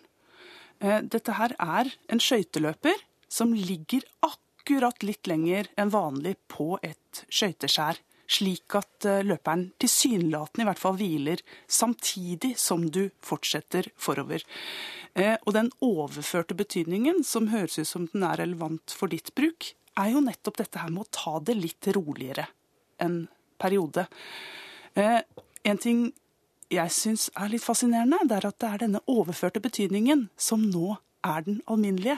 Dette 1.07 1.35
her 1.37 1.53
er 1.55 1.87
en 2.11 2.19
skøyteløper 2.19 2.97
som 3.31 3.53
ligger 3.55 4.03
akkurat 4.27 5.05
litt 5.07 5.29
lenger 5.29 5.69
enn 5.79 5.93
vanlig 5.93 6.33
på 6.51 6.73
et 6.83 7.21
skøyteskjær 7.31 8.01
slik 8.31 8.77
at 8.79 9.07
løperen 9.27 9.67
tilsynelatende 9.81 10.63
i 10.63 10.69
hvert 10.69 10.81
fall 10.81 10.95
hviler, 10.99 11.43
samtidig 11.67 12.53
som 12.59 12.85
du 12.93 13.09
fortsetter 13.25 13.91
forover. 13.99 14.45
Eh, 15.13 15.35
og 15.45 15.53
den 15.57 15.71
overførte 15.83 16.55
betydningen, 16.55 17.23
som 17.27 17.49
høres 17.51 17.79
ut 17.79 17.89
som 17.89 18.07
den 18.13 18.23
er 18.23 18.39
relevant 18.39 18.95
for 18.95 19.11
ditt 19.11 19.33
bruk, 19.35 19.73
er 19.99 20.13
jo 20.13 20.23
nettopp 20.23 20.61
dette 20.61 20.79
her 20.79 20.91
med 20.93 21.03
å 21.03 21.11
ta 21.11 21.37
det 21.43 21.57
litt 21.59 21.91
roligere 21.91 22.47
en 23.03 23.25
periode. 23.59 24.07
Eh, 24.95 25.19
en 25.67 25.81
ting 25.81 26.05
jeg 26.71 26.95
syns 26.95 27.27
er 27.35 27.51
litt 27.51 27.65
fascinerende, 27.65 28.21
det 28.29 28.37
er 28.37 28.47
at 28.47 28.59
det 28.63 28.69
er 28.69 28.83
denne 28.85 29.03
overførte 29.11 29.59
betydningen 29.63 30.29
som 30.39 30.63
nå 30.63 30.95
er 31.25 31.45
den 31.45 31.61
alminnelige. 31.69 32.17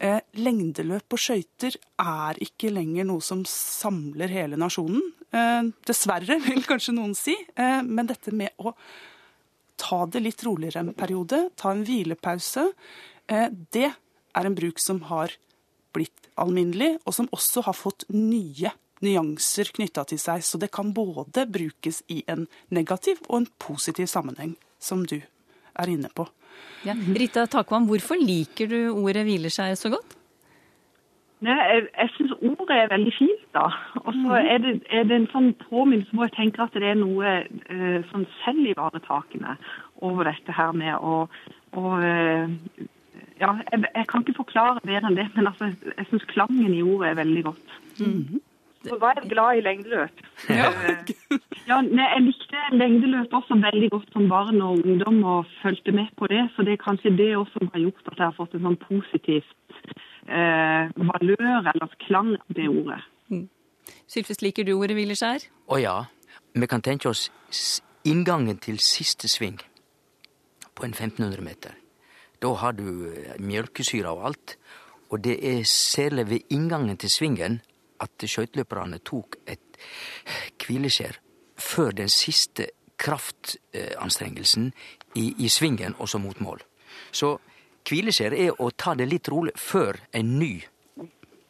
Eh, 0.00 0.20
lengdeløp 0.40 1.08
på 1.10 1.18
skøyter 1.20 1.76
er 2.00 2.40
ikke 2.40 2.72
lenger 2.72 3.08
noe 3.08 3.24
som 3.24 3.44
samler 3.48 4.32
hele 4.32 4.58
nasjonen. 4.60 5.02
Eh, 5.30 5.70
dessverre, 5.88 6.40
vil 6.48 6.64
kanskje 6.68 6.96
noen 6.96 7.14
si. 7.18 7.36
Eh, 7.56 7.80
men 7.86 8.10
dette 8.10 8.34
med 8.36 8.54
å 8.58 8.74
ta 9.80 10.04
det 10.12 10.22
litt 10.24 10.44
roligere 10.44 10.84
en 10.84 10.94
periode, 10.96 11.46
ta 11.56 11.72
en 11.72 11.86
hvilepause, 11.86 12.66
det 13.30 13.86
er 13.86 14.46
en 14.48 14.56
bruk 14.58 14.80
som 14.82 14.98
har 15.06 15.32
blitt 15.94 16.26
alminnelig, 16.40 16.96
og 17.06 17.14
som 17.16 17.28
også 17.32 17.62
har 17.64 17.76
fått 17.78 18.04
nye 18.12 18.72
nyanser 19.00 19.70
knytta 19.76 20.04
til 20.10 20.20
seg. 20.20 20.44
Så 20.44 20.60
det 20.60 20.72
kan 20.74 20.92
både 20.92 21.46
brukes 21.48 22.02
i 22.12 22.20
en 22.30 22.46
negativ 22.68 23.22
og 23.28 23.38
en 23.38 23.48
positiv 23.62 24.10
sammenheng, 24.10 24.56
som 24.82 25.06
du 25.06 25.20
er 25.78 25.92
inne 25.92 26.10
på. 26.14 26.26
Ja. 26.86 26.94
Rita 26.94 27.44
Takvam, 27.50 27.86
hvorfor 27.88 28.18
liker 28.20 28.70
du 28.70 28.78
ordet 28.94 29.26
hvileskjær 29.28 29.76
så 29.78 29.92
godt? 29.92 30.16
Nei, 31.40 31.56
jeg 31.56 31.84
jeg 31.96 32.10
syns 32.14 32.32
ordet 32.36 32.76
er 32.76 32.90
veldig 32.92 33.12
fint, 33.16 33.44
da. 33.56 33.66
Og 34.02 34.12
så 34.12 34.40
er, 34.40 34.58
det, 34.60 34.74
er 34.92 35.06
det 35.08 35.16
en 35.16 35.30
sånn 35.32 35.50
påminnelse 35.62 36.12
hvor 36.12 36.28
jeg 36.28 36.36
tenker 36.36 36.66
at 36.66 36.76
det 36.76 36.90
er 36.90 36.98
noe 37.00 37.32
eh, 37.72 38.00
sånn 38.10 38.26
selvivaretakende 38.42 39.56
over 40.04 40.28
dette 40.28 40.52
her 40.52 40.74
med 40.76 40.96
å, 41.00 41.24
å 41.80 41.94
eh, 42.04 42.52
Ja, 43.40 43.54
jeg, 43.72 43.86
jeg 43.88 44.04
kan 44.10 44.20
ikke 44.20 44.36
forklare 44.42 44.84
bedre 44.84 45.08
enn 45.08 45.16
det, 45.16 45.30
men 45.32 45.48
altså, 45.48 45.70
jeg 45.88 46.08
syns 46.10 46.28
klangen 46.28 46.74
i 46.76 46.84
ordet 46.84 47.14
er 47.14 47.20
veldig 47.22 47.44
godt. 47.48 47.76
Så 48.88 48.96
var 49.00 49.18
jeg 49.18 49.30
glad 49.30 49.58
i 49.58 49.64
lengdeløp. 49.64 50.20
Ja. 50.48 50.70
Ja, 51.68 51.80
nei, 51.84 52.06
Jeg 52.14 52.22
likte 52.24 52.60
lengdeløp 52.72 53.34
også 53.36 53.58
veldig 53.60 53.90
godt 53.92 54.08
som 54.14 54.28
barn 54.28 54.62
og 54.64 54.80
ungdom 54.80 55.20
og 55.24 55.50
fulgte 55.62 55.92
med 55.92 56.08
på 56.18 56.26
det. 56.32 56.46
Så 56.54 56.64
det 56.66 56.72
er 56.74 56.84
kanskje 56.84 57.12
det 57.16 57.36
også 57.36 57.60
som 57.60 57.70
har 57.74 57.84
gjort 57.84 58.08
at 58.12 58.18
jeg 58.18 58.26
har 58.26 58.36
fått 58.38 58.56
en 58.56 58.64
sånn 58.66 58.78
positivt 58.80 59.52
eh, 60.26 60.88
valør 61.10 61.68
eller 61.74 61.94
klang 62.06 62.32
av 62.40 62.56
det 62.56 62.68
ordet. 62.72 63.02
Sylfest, 64.10 64.42
liker 64.42 64.66
du 64.66 64.74
ordet 64.78 64.96
hvileskjær? 64.98 65.46
Å 65.70 65.78
ja, 65.80 65.96
vi 66.54 66.70
kan 66.70 66.82
tenke 66.82 67.10
oss 67.12 67.28
inngangen 68.08 68.58
til 68.58 68.80
siste 68.82 69.28
sving 69.28 69.60
på 70.74 70.86
en 70.86 70.94
1500 70.96 71.44
meter. 71.44 71.76
Da 72.40 72.54
har 72.62 72.72
du 72.72 73.10
eh, 73.12 73.36
mjølkesyre 73.38 74.10
og 74.10 74.30
alt, 74.30 74.56
og 75.10 75.20
det 75.26 75.36
er 75.44 75.66
særlig 75.68 76.30
ved 76.30 76.54
inngangen 76.54 76.96
til 76.96 77.12
svingen 77.12 77.60
at 78.00 78.26
skøyteløperne 78.26 79.00
tok 79.06 79.38
et 79.50 79.80
hvileskjær 80.64 81.20
før 81.60 81.94
den 81.96 82.08
siste 82.12 82.70
kraftanstrengelsen 83.00 84.72
i, 85.16 85.30
i 85.38 85.48
svingen, 85.48 85.96
også 85.98 86.20
mot 86.20 86.40
mål. 86.40 86.62
Så 87.12 87.36
hvileskjær 87.88 88.36
er 88.36 88.60
å 88.60 88.70
ta 88.76 88.94
det 88.98 89.08
litt 89.08 89.28
rolig 89.32 89.54
før 89.58 89.98
en 90.16 90.34
ny 90.40 90.52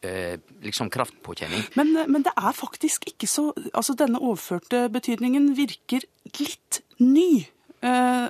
eh, 0.06 0.36
liksom 0.62 0.90
kraftpåkjenning. 0.94 1.66
Men, 1.78 1.94
men 2.06 2.26
det 2.26 2.34
er 2.36 2.56
faktisk 2.56 3.08
ikke 3.10 3.28
så 3.30 3.50
Altså, 3.72 3.96
denne 3.98 4.20
overførte 4.20 4.86
betydningen 4.92 5.52
virker 5.58 6.06
litt 6.38 6.82
ny. 7.02 7.46
Eh, 7.82 8.28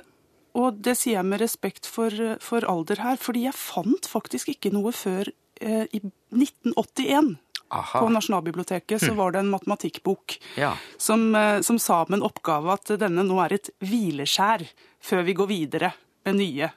og 0.57 0.81
det 0.83 0.97
sier 0.99 1.19
jeg 1.19 1.27
med 1.27 1.41
respekt 1.43 1.87
for, 1.87 2.11
for 2.43 2.65
alder 2.67 2.99
her, 3.03 3.19
fordi 3.21 3.45
jeg 3.45 3.55
fant 3.55 4.09
faktisk 4.09 4.51
ikke 4.51 4.73
noe 4.73 4.91
før 4.95 5.29
eh, 5.61 5.85
i 5.93 6.01
1981. 6.33 7.37
Aha. 7.71 7.99
På 8.03 8.09
Nasjonalbiblioteket 8.11 8.99
så 8.99 9.13
var 9.15 9.31
det 9.31 9.39
en 9.45 9.51
matematikkbok 9.53 10.37
Ja. 10.59 10.73
som, 10.97 11.33
eh, 11.35 11.61
som 11.61 11.79
sa 11.79 12.01
med 12.09 12.19
en 12.19 12.27
oppgave 12.27 12.73
at 12.73 12.91
denne 12.99 13.23
nå 13.23 13.37
er 13.45 13.53
et 13.55 13.69
hvileskjær 13.79 14.65
før 15.01 15.23
vi 15.23 15.33
går 15.33 15.47
videre 15.47 15.93
med 16.25 16.35
nye 16.35 16.71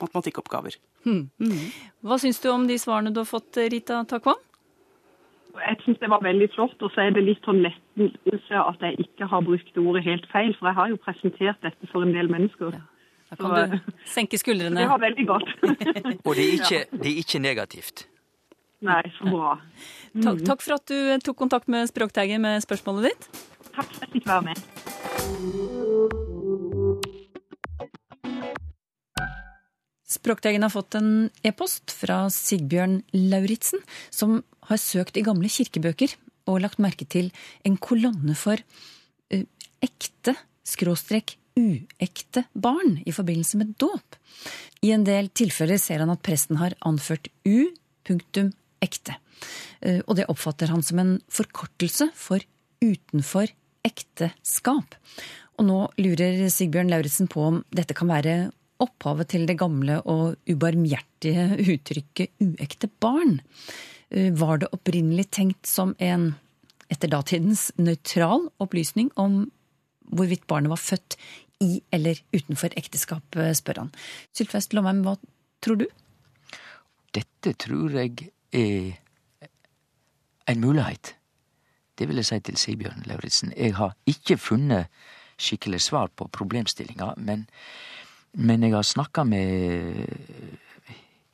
matematikkoppgaver. 0.00 0.76
Hva 1.04 2.16
syns 2.20 2.40
du 2.40 2.48
om 2.50 2.66
de 2.66 2.78
svarene 2.80 3.12
du 3.12 3.20
har 3.20 3.28
fått, 3.28 3.56
Rita 3.70 4.04
Takvam? 4.08 4.40
Jeg 5.54 5.76
syns 5.84 6.00
det 6.00 6.08
var 6.10 6.24
veldig 6.24 6.48
flott, 6.54 6.80
og 6.82 6.90
så 6.94 7.04
er 7.04 7.12
det 7.14 7.22
litt 7.28 7.44
sånn 7.46 7.60
lettelse 7.62 8.58
at 8.58 8.80
jeg 8.82 9.04
ikke 9.04 9.28
har 9.30 9.44
brukt 9.46 9.76
ordet 9.78 10.02
helt 10.04 10.26
feil, 10.32 10.50
for 10.58 10.66
jeg 10.70 10.74
har 10.80 10.88
jo 10.90 10.96
presentert 11.04 11.60
dette 11.62 11.90
for 11.92 12.02
en 12.02 12.12
del 12.16 12.26
mennesker. 12.32 12.72
Da 13.30 13.36
kan 13.36 13.70
du 13.70 13.92
senke 14.08 14.38
skuldrene. 14.40 14.82
Det 14.82 14.88
var 14.90 14.98
veldig 15.04 15.26
godt. 15.28 15.52
Og 16.26 16.34
det 16.34 16.48
er 16.48 16.56
ikke, 16.58 16.80
det 17.02 17.12
er 17.12 17.22
ikke 17.22 17.42
negativt. 17.44 18.06
Nei, 18.84 19.02
så 19.16 19.24
bra. 19.30 19.54
Takk, 20.24 20.44
takk 20.46 20.60
for 20.62 20.76
at 20.76 20.86
du 20.90 20.98
tok 21.24 21.38
kontakt 21.40 21.70
med 21.72 21.88
Språkteigen 21.90 22.44
med 22.44 22.62
spørsmålet 22.62 23.10
ditt. 23.10 23.22
Takk 23.72 23.88
for 23.88 23.96
at 23.96 24.02
jeg 24.04 24.12
fikk 24.18 24.26
være 24.28 24.44
med. 24.50 24.56
Språkteigen 30.14 30.62
har 30.62 30.70
fått 30.70 30.94
en 31.00 31.30
e-post 31.42 31.90
fra 31.96 32.28
Sigbjørn 32.30 33.00
Lauritzen, 33.16 33.82
som 34.14 34.42
har 34.68 34.78
søkt 34.78 35.18
i 35.18 35.24
gamle 35.26 35.50
kirkebøker 35.50 36.14
og 36.46 36.60
lagt 36.62 36.78
merke 36.82 37.08
til 37.08 37.32
en 37.66 37.76
kolonne 37.80 38.36
for 38.38 38.60
uh, 38.60 39.44
ekte 39.82 40.36
skråstrek 40.64 41.38
uekte 41.58 42.44
barn 42.54 43.00
i 43.06 43.14
forbindelse 43.14 43.58
med 43.60 43.74
dåp. 43.80 44.18
I 44.84 44.92
en 44.94 45.06
del 45.06 45.30
tilfeller 45.34 45.80
ser 45.80 46.04
han 46.04 46.12
at 46.12 46.22
presten 46.26 46.60
har 46.60 46.76
anført 46.86 47.30
u 47.46 47.72
punktum 48.04 48.52
ekte. 48.84 49.16
Eh, 49.80 50.00
Og 50.06 50.16
det 50.18 50.28
oppfatter 50.30 50.70
han 50.72 50.82
som 50.84 51.00
en 51.02 51.14
forkortelse 51.32 52.10
for 52.14 52.44
utenfor 52.84 53.50
ekteskap. 53.84 54.94
Og 55.58 55.66
nå 55.68 55.78
lurer 56.02 56.48
Sigbjørn 56.50 56.90
Lauritzen 56.90 57.28
på 57.30 57.42
om 57.46 57.64
dette 57.74 57.94
kan 57.96 58.10
være 58.10 58.52
opphavet 58.82 59.30
til 59.30 59.44
det 59.46 59.56
gamle 59.60 60.00
og 60.10 60.36
ubarmhjertige 60.50 61.60
uttrykket 61.62 62.32
uekte 62.42 62.90
barn. 63.00 63.40
Eh, 64.10 64.30
Var 64.34 64.58
det 64.58 64.72
opprinnelig 64.74 65.30
tenkt 65.30 65.66
som 65.70 65.94
en, 65.98 66.34
etter 66.90 67.08
datidens, 67.08 67.70
nøytral 67.78 68.48
opplysning 68.60 69.10
om 69.16 69.44
hvorvidt 70.14 70.46
barnet 70.46 70.70
var 70.70 70.82
født 70.82 71.16
i 71.64 71.80
eller 71.94 72.18
utenfor 72.34 72.74
ekteskap, 72.76 73.24
spør 73.56 73.78
han. 73.78 73.92
Sylfest 74.36 74.74
Lomheim, 74.76 75.04
hva 75.06 75.14
tror 75.64 75.78
du? 75.80 75.86
Dette 77.14 77.54
tror 77.62 77.94
jeg 77.94 78.30
er 78.54 78.94
en 80.48 80.60
mulighet. 80.60 81.16
Det 81.98 82.08
vil 82.08 82.16
jeg 82.16 82.26
si 82.26 82.40
til 82.40 82.56
Sigbjørn 82.56 83.04
Lauritzen. 83.06 83.52
Jeg 83.56 83.74
har 83.74 83.94
ikke 84.06 84.36
funnet 84.38 84.86
skikkelig 85.38 85.80
svar 85.80 86.10
på 86.16 86.28
problemstillinga, 86.32 87.14
men, 87.16 87.46
men 88.34 88.62
jeg 88.62 88.74
har 88.74 88.82
snakka 88.82 89.24
med 89.24 90.06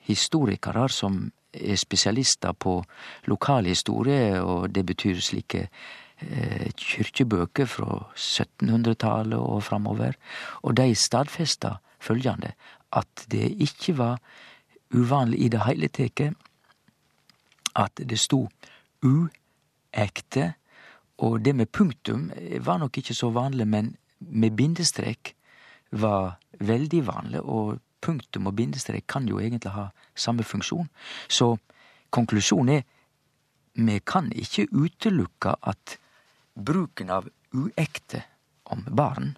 historikere 0.09 0.89
som 0.89 1.31
er 1.53 1.77
spesialister 1.77 2.53
på 2.53 2.81
lokalhistorie, 3.27 4.41
og 4.43 4.71
det 4.75 4.85
betyr 4.87 5.21
slike 5.21 5.67
eh, 5.67 6.69
kyrkjebøker 6.77 7.67
fra 7.67 8.05
1700-tallet 8.15 9.39
og 9.39 9.65
framover, 9.67 10.17
og 10.63 10.77
de 10.77 10.95
stadfesta 10.95 11.77
følgende 12.01 12.55
at 12.97 13.27
det 13.31 13.51
ikke 13.61 13.99
var 13.99 14.21
uvanlig 14.95 15.45
i 15.45 15.49
det 15.49 15.65
hele 15.67 15.89
teke 15.89 16.33
at 17.77 18.03
det 18.03 18.19
sto 18.19 18.47
uekte, 19.03 20.53
og 21.21 21.45
det 21.45 21.55
med 21.57 21.69
punktum 21.73 22.31
var 22.65 22.79
nok 22.81 22.99
ikke 22.99 23.15
så 23.15 23.31
vanlig, 23.31 23.67
men 23.69 23.97
med 24.21 24.57
bindestrek 24.57 25.35
var 25.91 26.39
veldig 26.61 27.07
vanlig, 27.07 27.41
og 27.41 27.81
punktum 28.01 28.47
og 28.47 28.57
bindestrek 28.57 29.05
kan 29.09 29.29
jo 29.29 29.41
egentlig 29.41 29.73
ha 29.73 29.91
samme 30.17 30.45
funksjon. 30.45 30.89
Så 31.29 31.57
konklusjonen 32.11 32.79
er 32.79 32.83
vi 33.81 34.01
kan 34.05 34.33
ikke 34.33 34.67
utelukke 34.73 35.55
at 35.63 35.99
bruken 36.55 37.11
av 37.11 37.29
uekte 37.55 38.25
om 38.65 38.85
barn 38.97 39.37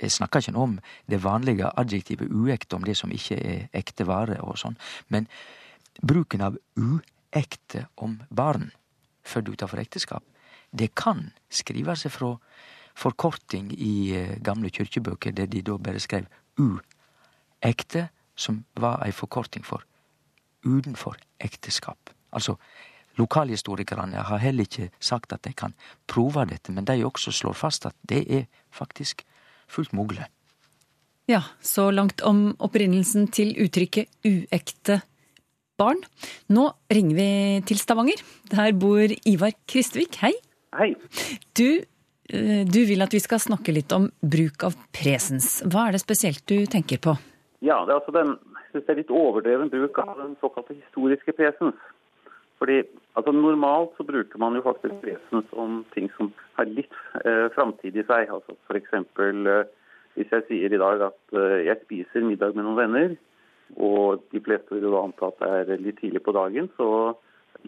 Jeg 0.00 0.12
snakker 0.12 0.40
ikke 0.40 0.60
om 0.60 0.78
det 1.08 1.22
vanlige 1.24 1.70
adjektivet 1.72 2.28
uekte, 2.28 2.76
om 2.76 2.84
det 2.84 2.96
som 2.96 3.10
ikke 3.10 3.36
er 3.40 3.68
ekte 3.72 4.04
vare 4.04 4.36
og 4.44 4.58
sånn, 4.60 4.76
men 5.08 5.24
bruken 6.04 6.42
av 6.44 6.58
uekte 6.76 7.15
om 7.96 8.22
barn 8.30 8.70
født 9.26 9.48
utenfor 9.48 9.78
ekteskap, 9.78 10.24
det 10.72 10.94
kan 10.94 11.32
skrive 11.50 11.96
seg 11.96 12.12
fra 12.12 12.36
forkorting 12.96 13.72
i 13.72 14.12
eh, 14.16 14.36
gamle 14.42 14.70
kyrkjebøker, 14.70 15.32
der 15.32 15.46
de 15.46 15.62
da 15.62 15.76
bare 15.78 16.00
skrev 16.00 16.26
uekte, 16.58 18.08
som 18.36 18.64
var 18.76 19.02
ei 19.04 19.12
forkorting 19.12 19.64
for 19.64 19.84
utenfor 20.64 21.16
ekteskap. 21.40 22.10
Altså, 22.32 22.56
lokalhistorikerne 23.16 24.24
har 24.28 24.38
heller 24.38 24.66
ikke 24.68 24.90
sagt 25.00 25.32
at 25.32 25.44
de 25.44 25.52
kan 25.52 25.74
prove 26.06 26.44
dette, 26.48 26.72
men 26.72 26.84
de 26.84 27.04
også 27.04 27.32
slår 27.32 27.56
fast 27.56 27.86
at 27.86 27.96
det 28.08 28.24
er 28.28 28.48
faktisk 28.70 29.24
fullt 29.68 29.92
mulig. 29.92 30.24
Ja, 31.26 31.42
så 31.60 31.90
langt 31.90 32.20
om 32.22 32.54
opprinnelsen 32.62 33.28
til 33.34 33.56
uttrykket 33.58 34.12
uekte 34.24 35.00
barn. 35.78 36.00
Nå 36.52 36.70
ringer 36.92 37.18
vi 37.18 37.28
til 37.68 37.80
Stavanger. 37.82 38.22
Der 38.52 38.72
bor 38.76 39.12
Ivar 39.26 39.54
Kristvik. 39.68 40.20
Hei. 40.22 40.32
Hei. 40.76 40.94
Du 41.56 41.84
Eh, 42.28 42.64
du 42.66 42.80
vil 42.88 43.02
at 43.04 43.14
vi 43.14 43.22
skal 43.22 43.38
snakke 43.42 43.74
litt 43.74 43.92
om 43.94 44.08
bruk 44.18 44.66
av 44.66 44.74
presens. 44.94 45.60
Hva 45.62 45.86
er 45.86 45.96
det 45.96 46.02
spesielt 46.02 46.42
du 46.50 46.66
tenker 46.66 46.98
på? 47.02 47.14
Ja, 47.62 47.84
det 47.86 47.94
er 47.94 48.00
altså 48.00 48.14
den, 48.14 48.34
synes 48.72 48.86
det 48.86 48.94
er 48.94 49.00
litt 49.02 49.14
overdreven 49.14 49.70
bruk 49.70 50.00
av 50.02 50.16
den 50.18 50.34
såkalte 50.42 50.74
historiske 50.74 51.36
presens. 51.38 51.78
Fordi 52.58 52.80
altså 53.14 53.34
Normalt 53.36 53.94
så 53.98 54.06
bruker 54.08 54.40
man 54.40 54.56
jo 54.56 54.64
faktisk 54.64 54.96
presens 55.04 55.50
om 55.52 55.82
ting 55.94 56.08
som 56.16 56.32
har 56.58 56.66
litt 56.66 56.94
eh, 57.22 57.46
framtid 57.54 57.94
i 57.94 58.06
seg. 58.08 58.32
Altså 58.32 58.56
F.eks. 58.66 58.96
Eh, 58.96 59.62
hvis 60.16 60.32
jeg 60.32 60.46
sier 60.48 60.72
i 60.72 60.82
dag 60.82 61.06
at 61.12 61.36
eh, 61.36 61.66
jeg 61.68 61.82
spiser 61.84 62.26
middag 62.26 62.56
med 62.56 62.66
noen 62.66 62.80
venner, 62.80 63.16
og 63.74 64.22
de 64.32 64.40
fleste 64.40 64.74
vil 64.74 64.86
jo 64.86 65.00
anta 65.00 65.32
at 65.32 65.42
det 65.42 65.76
er 65.76 65.82
litt 65.82 65.98
tidlig 66.00 66.22
på 66.22 66.34
dagen, 66.36 66.68
så 66.78 66.88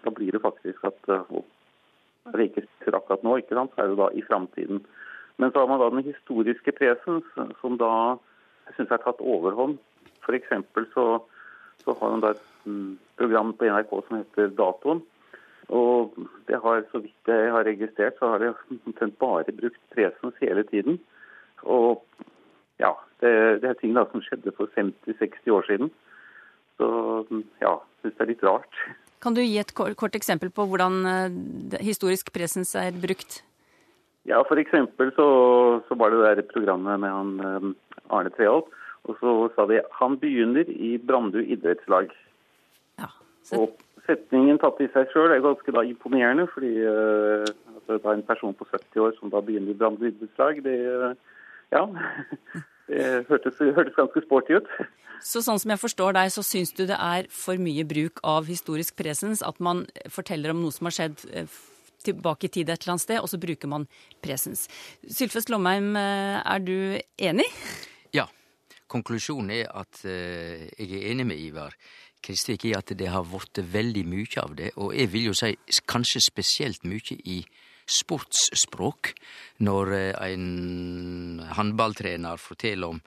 da 0.05 0.13
blir 0.15 0.33
det 0.33 0.45
faktisk 0.45 0.85
at 0.87 1.11
eh, 1.11 1.41
det 2.35 2.49
ikke 2.51 2.65
spiser 2.67 2.99
akkurat 2.99 3.25
nå, 3.27 3.37
ikke 3.41 3.57
sant? 3.59 3.75
så 3.75 3.83
er 3.83 3.93
det 3.93 3.99
da 4.01 4.09
i 4.15 4.25
framtiden. 4.27 4.83
Men 5.39 5.53
så 5.53 5.63
har 5.63 5.71
man 5.71 5.81
da 5.81 5.91
den 5.91 6.07
historiske 6.07 6.75
presens, 6.77 7.27
som 7.61 7.79
da 7.81 7.93
jeg 8.69 8.77
syns 8.77 8.93
har 8.93 9.03
tatt 9.05 9.23
overhånd. 9.23 9.79
F.eks. 10.27 10.51
Så, 10.93 11.05
så 11.85 11.95
har 12.01 12.15
man 12.15 12.25
da 12.25 12.33
et 12.35 12.43
mm, 12.67 12.99
program 13.21 13.55
på 13.57 13.69
NRK 13.71 13.95
som 14.09 14.19
heter 14.19 14.51
Datoen. 14.59 15.03
Og 15.69 16.17
det 16.49 16.59
har, 16.65 16.83
så 16.91 17.01
vidt 17.05 17.31
jeg 17.31 17.53
har 17.53 17.67
registrert, 17.69 18.19
så 18.19 18.33
har 18.35 18.45
de 18.45 18.53
bare 19.25 19.57
brukt 19.61 19.81
presens 19.95 20.43
hele 20.43 20.65
tiden. 20.69 20.99
Og 21.63 22.05
ja, 22.83 22.93
det, 23.23 23.35
det 23.63 23.71
er 23.71 23.77
ting 23.81 23.97
da 23.97 24.07
som 24.13 24.23
skjedde 24.25 24.55
for 24.57 24.71
50-60 24.77 25.53
år 25.55 25.69
siden. 25.69 25.93
Så 26.79 26.89
ja, 27.63 27.75
syns 28.03 28.17
det 28.17 28.25
er 28.25 28.33
litt 28.33 28.47
rart. 28.47 28.81
Kan 29.23 29.35
du 29.35 29.43
gi 29.43 29.59
et 29.59 29.75
kort 29.75 30.15
eksempel 30.15 30.51
på 30.55 30.69
hvordan 30.71 30.99
eh, 31.11 31.79
historisk 31.83 32.31
presens 32.35 32.77
er 32.79 32.95
brukt? 32.95 33.41
Ja, 34.29 34.43
eksempel 34.45 35.11
så, 35.17 35.29
så 35.89 35.97
var 35.99 36.13
det 36.13 36.23
der 36.23 36.51
programmet 36.53 37.01
med 37.01 37.11
han 37.11 37.35
eh, 37.41 37.69
Arne 38.15 38.31
Treholt. 38.37 38.71
Og 39.09 39.17
så 39.21 39.35
sa 39.55 39.67
de 39.71 39.81
han 39.99 40.17
begynner 40.21 40.69
i 40.69 40.99
Brandu 40.99 41.41
idrettslag. 41.41 42.11
Ja, 43.01 43.09
så... 43.43 43.63
Og 43.65 44.05
setningen 44.09 44.61
tatt 44.61 44.81
i 44.85 44.89
seg 44.93 45.11
sjøl 45.13 45.33
er 45.33 45.45
ganske 45.45 45.73
da 45.73 45.85
imponerende, 45.85 46.47
fordi 46.53 46.73
uh, 46.81 47.45
altså, 47.75 47.99
da 48.05 48.15
en 48.15 48.25
person 48.27 48.57
på 48.57 48.67
70 48.69 49.05
år 49.05 49.15
som 49.19 49.33
da 49.33 49.43
begynner 49.45 49.73
i 49.73 49.79
Brandu 49.79 50.07
idrettslag, 50.09 50.61
det 50.65 50.77
uh, 50.89 51.13
ja, 51.73 51.85
hørtes, 52.89 53.61
hørtes 53.61 53.97
ganske 53.97 54.23
sporty 54.25 54.59
ut. 54.59 54.71
Så 55.25 55.43
sånn 55.43 55.59
som 55.59 55.73
jeg 55.73 55.83
forstår 55.83 56.15
deg, 56.15 56.31
så 56.31 56.45
syns 56.47 56.71
du 56.77 56.85
det 56.87 56.97
er 56.99 57.27
for 57.35 57.59
mye 57.61 57.85
bruk 57.89 58.23
av 58.27 58.47
historisk 58.51 58.97
presens? 59.01 59.43
At 59.43 59.59
man 59.61 59.85
forteller 60.15 60.55
om 60.55 60.63
noe 60.63 60.75
som 60.75 60.89
har 60.89 60.95
skjedd 60.95 61.25
eh, 61.33 61.59
tilbake 62.07 62.47
i 62.47 62.53
tid 62.55 62.71
et 62.71 62.83
eller 62.83 62.95
annet 62.95 63.05
sted, 63.05 63.21
og 63.21 63.31
så 63.31 63.41
bruker 63.43 63.71
man 63.71 63.89
presens. 64.25 64.69
Sylfest 65.03 65.51
Lomheim, 65.51 65.95
er 65.99 66.63
du 66.63 66.99
enig? 67.19 67.49
Ja. 68.15 68.29
Konklusjonen 68.89 69.51
er 69.53 69.73
at 69.77 69.99
uh, 70.07 70.63
jeg 70.79 70.89
er 70.89 71.11
enig 71.11 71.27
med 71.29 71.41
Ivar 71.43 71.75
Kristik 72.25 72.65
i 72.65 72.75
at 72.77 72.91
det 72.99 73.11
har 73.13 73.27
blitt 73.29 73.61
veldig 73.73 74.05
mye 74.09 74.43
av 74.43 74.55
det. 74.59 74.73
Og 74.81 74.95
jeg 74.97 75.11
vil 75.13 75.29
jo 75.31 75.35
si 75.37 75.53
kanskje 75.91 76.23
spesielt 76.25 76.87
mye 76.89 77.19
i 77.19 77.43
sportsspråk, 77.89 79.13
når 79.65 79.93
uh, 79.95 80.29
en 80.29 81.43
håndballtrener 81.57 82.41
forteller 82.41 82.95
om 82.95 83.03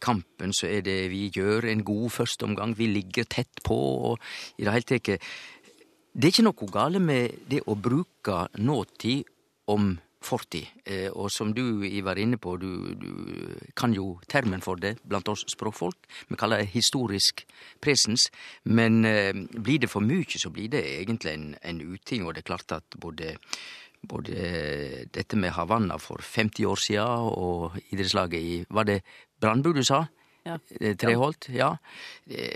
kampen, 0.00 0.54
så 0.56 0.68
er 0.70 0.84
det 0.86 1.10
vi 1.12 1.26
gjør 1.34 1.66
en 1.68 1.84
god 1.84 2.10
førsteomgang, 2.14 2.76
vi 2.78 2.86
ligger 2.86 3.26
tett 3.28 3.62
på, 3.66 3.76
og 4.10 4.20
i 4.58 4.64
det 4.64 4.72
hele 4.72 4.88
tatt 4.88 5.26
Det 6.10 6.26
er 6.26 6.32
ikke 6.32 6.46
noe 6.46 6.70
gale 6.72 6.98
med 6.98 7.42
det 7.50 7.60
å 7.66 7.76
bruke 7.78 8.46
nåtid 8.58 9.28
om 9.70 9.92
fortid. 10.20 10.66
Eh, 10.84 11.08
og 11.10 11.30
som 11.32 11.52
du 11.54 11.62
var 12.04 12.18
inne 12.20 12.36
på, 12.36 12.56
du, 12.60 12.94
du, 12.94 13.10
kan 13.76 13.94
jo 13.94 14.18
termen 14.28 14.60
for 14.60 14.76
det 14.76 14.98
blant 15.02 15.28
oss 15.32 15.46
språkfolk. 15.48 15.96
Vi 16.28 16.36
kaller 16.36 16.60
det 16.60 16.74
historisk 16.74 17.46
presens. 17.80 18.28
Men 18.64 19.04
eh, 19.04 19.32
blir 19.34 19.80
det 19.80 19.90
for 19.90 20.04
mye, 20.04 20.38
så 20.38 20.52
blir 20.52 20.68
det 20.72 20.84
egentlig 21.00 21.32
en, 21.32 21.54
en 21.62 21.80
uting. 21.80 22.26
Og 22.26 22.34
det 22.34 22.44
er 22.44 22.50
klart 22.52 22.76
at 22.76 23.00
både, 23.00 23.36
både 24.02 25.04
dette 25.12 25.36
med 25.36 25.52
Havanna 25.56 25.98
for 26.00 26.22
50 26.24 26.66
år 26.66 26.80
siden 26.80 27.28
og 27.34 27.76
idrettslaget 27.90 28.40
i 28.40 28.64
Var 28.68 28.88
det 28.88 29.00
Brandbu 29.40 29.72
du 29.76 29.84
sa? 29.84 30.04
Ja. 30.46 30.58
Eh, 30.80 30.96
Treholt? 30.96 31.48
Ja. 31.52 31.74
Det, 32.24 32.48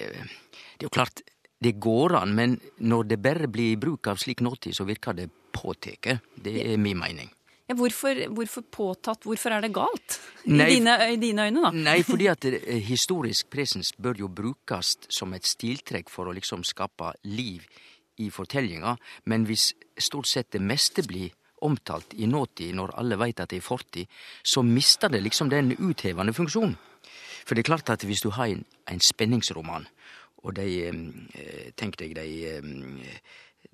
det 0.79 0.83
er 0.83 0.89
jo 0.89 0.93
klart, 0.93 1.21
det 1.61 1.77
går 1.81 2.17
an, 2.21 2.35
men 2.37 2.59
når 2.81 3.09
det 3.13 3.23
bare 3.23 3.49
blir 3.49 3.77
bruk 3.81 4.09
av 4.11 4.21
slik 4.21 4.43
nåtid, 4.45 4.77
så 4.77 4.87
virker 4.89 5.17
det 5.17 5.31
påtatt. 5.55 6.19
Det 6.35 6.55
er 6.65 6.79
min 6.81 6.99
mening. 6.99 7.31
Ja, 7.65 7.73
hvorfor, 7.79 8.19
hvorfor, 8.37 8.65
påtatt? 8.69 9.25
Hvorfor 9.25 9.55
er 9.57 9.65
det 9.65 9.71
galt? 9.73 10.19
Nei, 10.53 10.67
I, 10.67 10.75
dine, 10.75 10.97
I, 11.01 11.17
dine, 11.17 11.47
øyne, 11.49 11.63
da? 11.65 11.71
Nei, 11.73 12.03
fordi 12.11 12.29
at 12.29 12.45
eh, 12.51 12.77
historisk 12.85 13.49
presens 13.53 13.95
bør 13.97 14.21
jo 14.21 14.29
brukes 14.29 14.99
som 15.09 15.33
et 15.37 15.49
stiltrekk 15.49 16.13
for 16.13 16.29
å 16.29 16.35
liksom 16.37 16.65
skape 16.69 17.15
liv 17.25 17.65
i 18.19 18.31
fortellinga. 18.31 18.97
Men 19.31 19.47
hvis 19.49 19.73
stort 19.99 20.29
sett 20.29 20.53
det 20.53 20.63
meste 20.63 21.05
blir 21.07 21.33
omtalt 21.65 22.15
i 22.15 22.27
nåtid, 22.27 22.75
når 22.77 22.97
alle 23.01 23.19
veit 23.19 23.41
at 23.41 23.51
det 23.51 23.63
er 23.63 23.65
fortid, 23.65 24.11
så 24.45 24.63
mister 24.63 25.09
det 25.09 25.23
liksom 25.23 25.51
den 25.51 25.73
uthevende 25.79 26.35
funksjonen. 26.37 26.77
For 27.45 27.55
det 27.55 27.65
er 27.65 27.73
klart 27.73 27.91
at 27.91 28.05
hvis 28.05 28.25
du 28.25 28.31
har 28.31 28.47
en, 28.53 28.65
en 28.89 29.01
spenningsroman, 29.01 29.87
og 30.45 30.57
de 30.57 30.69
eh, 30.89 31.73
Tenk 31.77 31.97
deg 31.99 32.15
de 32.17 32.27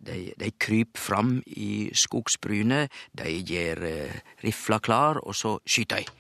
de, 0.07 0.33
de 0.39 0.51
kryper 0.51 1.01
fram 1.01 1.33
i 1.47 1.91
skogsbrynet, 1.95 2.91
de 3.19 3.33
gjør 3.45 3.85
eh, 3.89 4.21
rifla 4.45 4.79
klar, 4.79 5.21
og 5.27 5.35
så 5.37 5.59
skyter 5.67 6.05
de. 6.05 6.13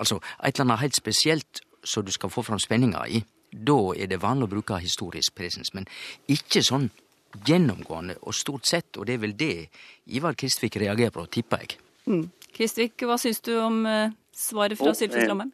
Altså 0.00 0.18
et 0.18 0.54
eller 0.54 0.64
annet 0.64 0.80
helt 0.82 0.96
spesielt 0.96 1.60
som 1.84 2.04
du 2.04 2.12
skal 2.12 2.30
få 2.30 2.42
fram 2.42 2.58
spenninga 2.58 3.04
i. 3.08 3.22
Da 3.52 3.78
er 3.96 4.10
det 4.10 4.22
vanlig 4.22 4.48
å 4.48 4.54
bruke 4.56 4.80
historisk 4.82 5.36
presens, 5.38 5.72
men 5.74 5.88
ikke 6.28 6.62
sånn 6.64 6.90
gjennomgående 7.46 8.18
og 8.22 8.34
stort 8.36 8.68
sett, 8.68 8.96
og 8.96 9.06
det 9.08 9.18
er 9.18 9.22
vel 9.22 9.36
det 9.38 9.52
Ivar 10.16 10.36
Kristvik 10.38 10.78
reagerer 10.80 11.14
på, 11.14 11.26
tipper 11.32 11.64
jeg. 11.64 11.78
Mm. 12.08 12.26
Kristvik, 12.56 13.04
hva 13.06 13.18
syns 13.20 13.42
du 13.44 13.52
om 13.60 13.84
uh, 13.86 14.10
svaret 14.34 14.78
fra 14.80 14.94
Sylfest 14.96 15.28
Lomheim? 15.28 15.52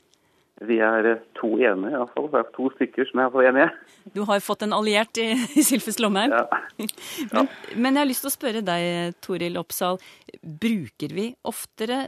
Vi 0.62 0.76
er 0.78 1.06
eh, 1.10 1.22
to 1.34 1.48
enige, 1.58 1.90
iallfall. 1.90 2.28
Det 2.30 2.38
er 2.38 2.50
to 2.54 2.68
stykker 2.76 3.08
som 3.08 3.24
er 3.24 3.30
for 3.34 3.42
enige. 3.42 3.66
Du 4.14 4.20
har 4.28 4.42
fått 4.44 4.62
en 4.62 4.76
alliert 4.76 5.18
i, 5.18 5.26
Sylfest 5.66 5.98
Lomheim. 6.00 6.30
Ja. 6.30 6.44
Men, 7.34 7.48
men, 7.74 7.94
jeg 7.94 8.00
har 8.00 8.08
lyst 8.08 8.24
til 8.24 8.30
å 8.30 8.34
spørre 8.34 8.60
deg, 8.66 9.14
Toril 9.24 9.58
Oppsal. 9.58 9.98
Bruker 10.42 11.14
vi 11.14 11.28
oftere 11.46 12.06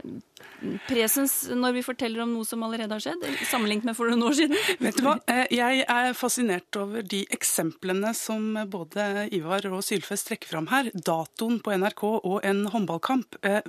presens 0.87 1.33
når 1.53 1.77
vi 1.77 1.83
forteller 1.85 2.23
om 2.23 2.33
noe 2.35 2.47
som 2.47 2.63
allerede 2.65 2.93
har 2.93 3.03
skjedd, 3.03 3.23
sammenlignet 3.49 3.89
med 3.89 3.97
for 3.97 4.09
noen 4.11 4.25
år 4.29 4.37
siden? 4.37 4.57
Vet 4.83 4.99
du 4.99 5.05
hva, 5.05 5.15
eh, 5.31 5.45
Jeg 5.53 5.85
er 5.85 6.17
fascinert 6.17 6.79
over 6.79 7.05
de 7.05 7.23
eksemplene 7.33 8.13
som 8.17 8.57
både 8.71 9.27
Ivar 9.35 9.65
og 9.71 9.83
Sylfest 9.85 10.29
trekker 10.29 10.51
fram 10.51 10.69
her. 10.71 10.91
Datoen 10.93 11.59
på 11.63 11.75
NRK 11.77 12.03
og 12.17 12.37
en 12.47 12.65
håndballkamp. 12.73 13.39
Eh, 13.47 13.61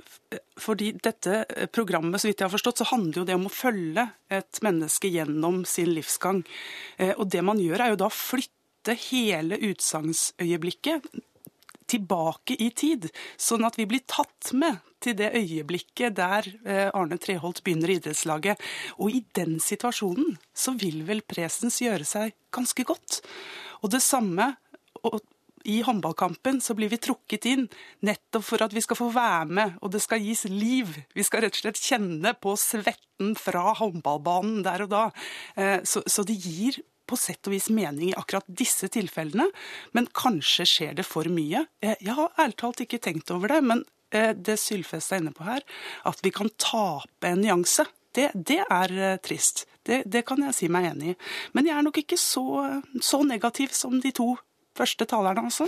fordi 0.59 0.91
dette 0.99 1.43
programmet, 1.75 2.21
så 2.21 2.29
vidt 2.29 2.41
jeg 2.41 2.49
har 2.49 2.55
forstått, 2.55 2.83
så 2.83 2.89
handler 2.91 3.21
jo 3.21 3.27
det 3.29 3.37
om 3.37 3.47
å 3.49 3.53
følge 3.53 4.09
et 4.33 4.61
menneske 4.65 5.11
gjennom 5.11 5.63
sin 5.69 5.93
livsgang. 5.95 6.43
Eh, 6.97 7.15
og 7.15 7.29
det 7.31 7.43
man 7.45 7.61
gjør, 7.61 7.85
er 7.85 7.93
jo 7.93 8.01
da 8.03 8.09
å 8.09 8.15
flytte 8.15 8.95
hele 9.09 9.59
utsagnsøyeblikket 9.69 11.09
tilbake 11.89 12.57
i 12.59 12.69
tid, 12.75 13.09
sånn 13.37 13.65
at 13.67 13.79
vi 13.79 13.87
blir 13.89 14.05
tatt 14.09 14.53
med 14.57 14.79
til 15.03 15.15
det 15.19 15.31
øyeblikket 15.37 16.17
der 16.17 16.47
eh, 16.67 16.87
Arne 16.93 17.19
Treholt 17.21 17.63
begynner 17.63 17.93
i 17.93 17.97
idrettslaget. 17.99 18.59
Og 18.99 19.15
i 19.15 19.23
den 19.35 19.57
situasjonen 19.63 20.37
så 20.53 20.75
vil 20.79 21.03
vel 21.07 21.23
presens 21.23 21.79
gjøre 21.83 22.07
seg 22.07 22.35
ganske 22.55 22.85
godt. 22.87 23.21
Og 23.83 23.93
det 23.93 24.03
samme 24.03 24.53
og 25.07 25.21
i 25.67 25.81
håndballkampen 25.83 26.61
så 26.63 26.73
blir 26.77 26.91
vi 26.91 26.99
trukket 27.01 27.45
inn 27.49 27.65
nettopp 28.05 28.45
for 28.47 28.63
at 28.63 28.73
vi 28.75 28.83
skal 28.83 28.97
få 28.99 29.09
være 29.13 29.49
med, 29.51 29.75
og 29.83 29.91
det 29.93 30.01
skal 30.03 30.23
gis 30.23 30.45
liv. 30.49 30.93
Vi 31.15 31.25
skal 31.25 31.43
rett 31.43 31.57
og 31.57 31.63
slett 31.63 31.81
kjenne 31.81 32.33
på 32.39 32.55
svetten 32.59 33.35
fra 33.39 33.73
håndballbanen 33.79 34.63
der 34.65 34.85
og 34.85 34.93
da. 34.93 35.03
Eh, 35.59 35.79
så, 35.83 36.23
det 36.27 36.37
gir 36.39 36.79
på 37.09 37.17
sett 37.19 37.47
og 37.47 37.55
vis 37.55 37.69
mening 37.73 38.11
i 38.11 38.17
akkurat 38.17 38.47
disse 38.47 38.89
tilfellene, 38.93 39.49
men 39.97 40.09
kanskje 40.15 40.67
skjer 40.69 40.97
det 40.99 41.07
for 41.07 41.29
mye. 41.31 41.65
Eh, 41.81 41.97
jeg 41.97 42.15
har 42.17 42.35
ærlig 42.39 42.59
talt 42.61 42.83
ikke 42.85 43.01
tenkt 43.03 43.31
over 43.33 43.51
det, 43.51 43.61
men 43.65 43.83
eh, 44.15 44.31
det 44.35 44.59
Sylfest 44.61 45.13
er 45.13 45.23
inne 45.23 45.33
på 45.35 45.47
her, 45.47 45.65
at 46.09 46.21
vi 46.25 46.33
kan 46.35 46.51
tape 46.61 47.31
en 47.31 47.41
nyanse, 47.43 47.87
det, 48.17 48.31
det 48.33 48.61
er 48.65 48.93
eh, 48.97 49.17
trist. 49.25 49.65
Det, 49.85 50.03
det, 50.05 50.25
kan 50.27 50.41
jeg 50.43 50.53
si 50.57 50.69
meg 50.69 50.91
enig 50.91 51.13
i. 51.13 51.17
Men 51.57 51.69
jeg 51.69 51.77
er 51.77 51.85
nok 51.85 51.97
ikke 52.01 52.17
så, 52.19 52.43
så 53.01 53.23
negativ 53.25 53.73
som 53.73 53.95
de 54.03 54.11
to 54.13 54.35
første 54.77 55.07
talerne, 55.09 55.47
altså. 55.49 55.65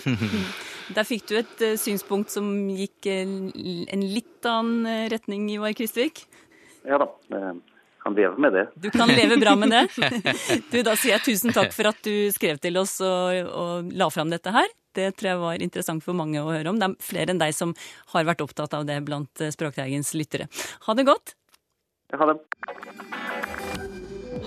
Der 0.96 1.08
fikk 1.08 1.26
du 1.32 1.38
et 1.40 1.64
synspunkt 1.80 2.34
som 2.34 2.46
gikk 2.76 3.08
en 3.10 4.04
litt 4.04 4.48
annen 4.48 5.10
retning, 5.12 5.50
Ivar 5.54 5.74
Kristvik? 5.78 6.26
Ja 6.86 6.98
da 7.02 7.08
kan 8.04 8.16
leve 8.16 8.38
med 8.38 8.54
det. 8.54 8.70
Du 8.76 8.90
kan 8.90 9.10
leve 9.10 9.38
bra 9.38 9.56
med 9.56 9.70
det. 9.70 9.88
Du, 10.72 10.82
da 10.84 10.96
sier 10.96 11.18
jeg 11.18 11.26
tusen 11.26 11.54
takk 11.54 11.74
for 11.76 11.92
at 11.92 12.00
du 12.06 12.32
skrev 12.34 12.60
til 12.62 12.80
oss 12.82 12.98
og, 13.06 13.50
og 13.52 13.92
la 13.98 14.08
fram 14.14 14.32
dette 14.34 14.54
her. 14.54 14.70
Det 14.96 15.12
tror 15.16 15.30
jeg 15.30 15.42
var 15.42 15.64
interessant 15.64 16.04
for 16.04 16.18
mange 16.18 16.42
å 16.42 16.50
høre 16.52 16.72
om. 16.72 16.80
Det 16.80 16.90
er 16.90 16.96
flere 17.06 17.34
enn 17.34 17.42
deg 17.42 17.54
som 17.56 17.76
har 18.14 18.28
vært 18.28 18.44
opptatt 18.44 18.74
av 18.76 18.88
det 18.90 18.98
blant 19.08 19.44
eh, 19.44 19.54
Språkteigens 19.54 20.14
lyttere. 20.18 20.50
Ha 20.88 20.98
det 20.98 21.08
godt! 21.08 21.36
Ha 22.18 22.28
det. 22.32 22.40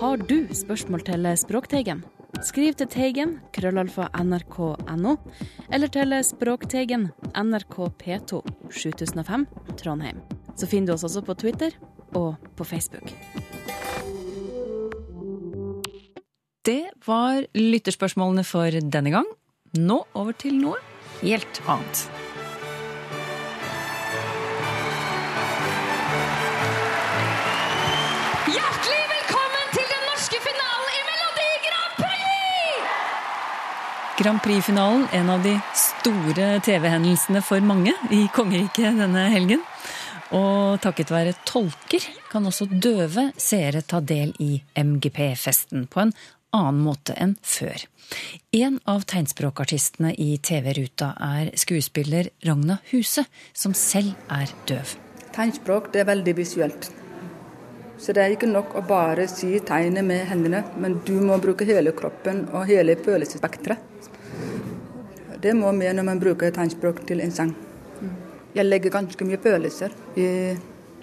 Har 0.01 0.21
du 0.29 0.37
spørsmål 0.53 1.05
til 1.07 1.31
Språkteigen? 1.39 2.03
Skriv 2.43 2.75
til 2.75 2.89
Teigen, 2.91 3.37
krøllalfa 3.55 4.09
nrk.no, 4.19 5.15
eller 5.71 5.89
til 5.95 6.17
Språkteigen, 6.27 7.07
NRK 7.31 7.77
P2, 8.01 8.41
7005, 8.75 9.47
Trondheim. 9.79 10.19
Så 10.59 10.67
finner 10.67 10.91
du 10.91 10.97
oss 10.97 11.07
også 11.07 11.23
på 11.25 11.37
Twitter 11.39 11.77
og 12.15 12.35
på 12.55 12.63
Facebook. 12.63 13.11
Det 16.65 16.83
var 17.05 17.45
lytterspørsmålene 17.53 18.43
for 18.43 18.73
denne 18.81 19.11
gang. 19.13 19.27
Nå 19.77 19.99
over 20.17 20.33
til 20.39 20.55
noe 20.57 20.79
helt 21.21 21.59
annet. 21.69 22.05
Hjertelig 28.49 29.03
velkommen 29.11 29.69
til 29.75 29.85
den 29.91 30.03
norske 30.09 30.41
finalen 30.47 30.89
i 30.95 31.03
Melodi 31.11 31.51
Grand 31.67 31.93
Prix! 31.99 32.89
Grand 34.23 34.43
Prix-finalen, 34.47 35.07
en 35.13 35.31
av 35.35 35.45
de 35.45 35.53
store 35.77 36.49
TV-hendelsene 36.65 37.45
for 37.45 37.61
mange 37.61 37.93
i 38.09 38.25
kongeriket 38.33 38.97
denne 39.03 39.29
helgen. 39.35 39.61
Og 40.33 40.81
takket 40.81 41.11
være 41.13 41.35
tolker 41.45 42.01
kan 42.31 42.47
også 42.49 42.65
døve 42.71 43.29
seere 43.37 43.83
ta 43.85 43.99
del 44.01 44.33
i 44.41 44.57
MGP-festen 44.79 45.85
på 45.91 46.01
en 46.01 46.13
annen 46.55 46.81
måte 46.85 47.13
enn 47.19 47.35
før. 47.45 47.85
En 48.55 48.79
av 48.89 49.05
tegnspråkartistene 49.09 50.13
i 50.21 50.35
TV-ruta 50.37 51.11
er 51.21 51.51
skuespiller 51.59 52.31
Ragna 52.45 52.79
Huse, 52.91 53.25
som 53.53 53.75
selv 53.77 54.15
er 54.31 54.53
døv. 54.69 54.95
Tegnspråk 55.35 55.91
er 55.95 56.07
veldig 56.07 56.35
visuelt. 56.37 56.89
Så 57.99 58.13
det 58.15 58.23
er 58.23 58.33
ikke 58.35 58.49
nok 58.49 58.75
å 58.75 58.83
bare 58.87 59.27
si 59.31 59.59
tegnet 59.67 60.05
med 60.07 60.25
hendene, 60.29 60.63
men 60.79 60.99
du 61.07 61.15
må 61.23 61.37
bruke 61.43 61.67
hele 61.67 61.93
kroppen 61.95 62.45
og 62.51 62.67
hele 62.69 62.97
følelsesspekteret. 62.99 63.91
Det 65.41 65.53
må 65.53 65.71
med 65.75 65.95
når 65.95 66.07
man 66.07 66.19
bruker 66.21 66.51
tegnspråk 66.55 67.03
til 67.07 67.21
en 67.21 67.33
sang. 67.35 67.53
Jeg 68.55 68.69
legger 68.69 68.93
ganske 68.93 69.25
mye 69.27 69.39
følelser 69.43 69.91
i 70.15 70.27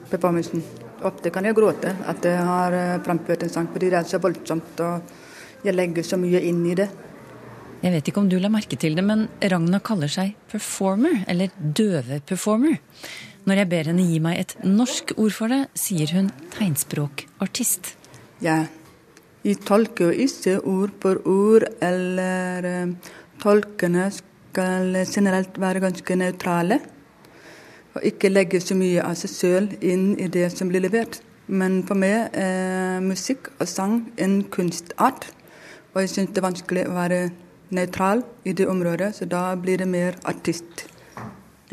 performancen. 0.08 0.62
Ofte 1.04 1.32
kan 1.34 1.44
jeg 1.44 1.56
gråte 1.56 1.90
at 2.08 2.24
jeg 2.24 2.44
har 2.46 2.74
eh, 2.76 3.00
framført 3.04 3.42
en 3.44 3.52
sang, 3.52 3.66
fordi 3.72 3.90
det 3.92 3.98
er 3.98 4.08
så 4.08 4.20
voldsomt. 4.22 4.80
og 4.80 5.64
Jeg 5.66 5.74
legger 5.76 6.06
så 6.06 6.16
mye 6.16 6.40
inn 6.48 6.62
i 6.70 6.76
det. 6.78 6.88
Jeg 7.82 7.92
vet 7.96 8.08
ikke 8.08 8.22
om 8.22 8.28
du 8.30 8.38
la 8.38 8.48
merke 8.52 8.78
til 8.78 8.94
det, 8.94 9.02
men 9.04 9.26
Ragna 9.42 9.80
kaller 9.82 10.10
seg 10.10 10.36
performer, 10.48 11.24
eller 11.28 11.50
døve-performer. 11.58 12.78
Når 13.42 13.58
jeg 13.58 13.70
ber 13.72 13.90
henne 13.90 14.06
gi 14.06 14.20
meg 14.22 14.38
et 14.38 14.54
norsk 14.62 15.16
ord 15.18 15.34
for 15.34 15.50
det, 15.50 15.64
sier 15.74 16.14
hun 16.14 16.30
tegnspråkartist. 16.54 17.96
Ja. 18.44 18.62
Jeg 19.42 19.58
tolker 19.66 20.12
jo 20.12 20.24
ikke 20.28 20.60
ord 20.70 20.94
for 21.02 21.18
ord, 21.26 21.66
eller 21.82 22.68
eh, 22.70 23.12
tolkene 23.42 24.06
skal 24.14 25.02
generelt 25.02 25.58
være 25.58 25.82
ganske 25.82 26.16
nøytrale. 26.16 26.78
Og 27.92 28.06
ikke 28.08 28.32
legge 28.32 28.60
så 28.62 28.76
mye 28.78 29.04
av 29.04 29.18
seg 29.20 29.32
selv 29.32 29.84
inn 29.84 30.14
i 30.20 30.28
det 30.32 30.48
som 30.54 30.70
blir 30.72 30.84
levert. 30.84 31.20
Men 31.52 31.82
for 31.84 31.98
meg 31.98 32.32
er 32.38 33.02
musikk 33.04 33.50
og 33.58 33.68
sang 33.68 33.98
en 34.16 34.40
kunstart. 34.52 35.28
Og 35.92 36.04
jeg 36.04 36.12
syns 36.14 36.32
det 36.32 36.40
er 36.40 36.48
vanskelig 36.48 36.86
å 36.88 36.96
være 36.96 37.20
nøytral 37.72 38.22
i 38.48 38.54
det 38.56 38.68
området, 38.68 39.12
så 39.16 39.28
da 39.28 39.52
blir 39.60 39.80
det 39.80 39.88
mer 39.88 40.16
artist. 40.28 40.86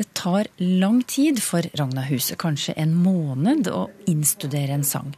Det 0.00 0.06
tar 0.16 0.48
lang 0.56 1.02
tid 1.04 1.42
for 1.44 1.66
Ragna 1.76 2.06
Huse, 2.08 2.36
kanskje 2.40 2.72
en 2.80 2.94
måned, 2.96 3.68
å 3.68 3.88
innstudere 4.08 4.72
en 4.72 4.84
sang. 4.84 5.12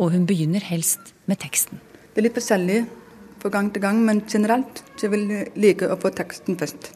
Og 0.00 0.14
hun 0.14 0.24
begynner 0.28 0.64
helst 0.64 1.12
med 1.28 1.40
teksten. 1.44 1.80
Det 2.12 2.22
er 2.22 2.28
litt 2.28 2.38
forskjellig 2.38 2.78
fra 3.42 3.52
gang 3.52 3.68
til 3.74 3.84
gang, 3.84 4.00
men 4.06 4.24
generelt 4.28 4.84
så 4.96 5.12
vil 5.12 5.28
jeg 5.28 5.52
like 5.60 5.88
å 5.88 5.98
få 6.00 6.12
teksten 6.16 6.56
først. 6.60 6.92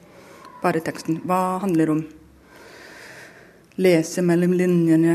Bare 0.63 0.81
teksten. 0.81 1.21
Hva 1.29 1.59
handler 1.61 1.85
det 1.85 1.97
om? 1.97 2.07
Lese 3.77 4.23
mellom 4.25 4.55
linjene. 4.57 5.15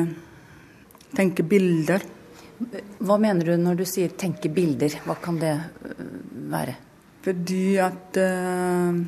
Tenke 1.18 1.44
bilder. 1.44 2.04
Hva 3.02 3.18
mener 3.18 3.48
du 3.48 3.56
når 3.58 3.80
du 3.80 3.86
sier 3.90 4.10
'tenke 4.14 4.50
bilder'? 4.54 5.02
Hva 5.06 5.16
kan 5.18 5.40
det 5.42 5.56
øh, 5.82 6.52
være? 6.52 6.76
Fordi 7.24 7.78
at 7.78 8.18
uh, 8.18 9.02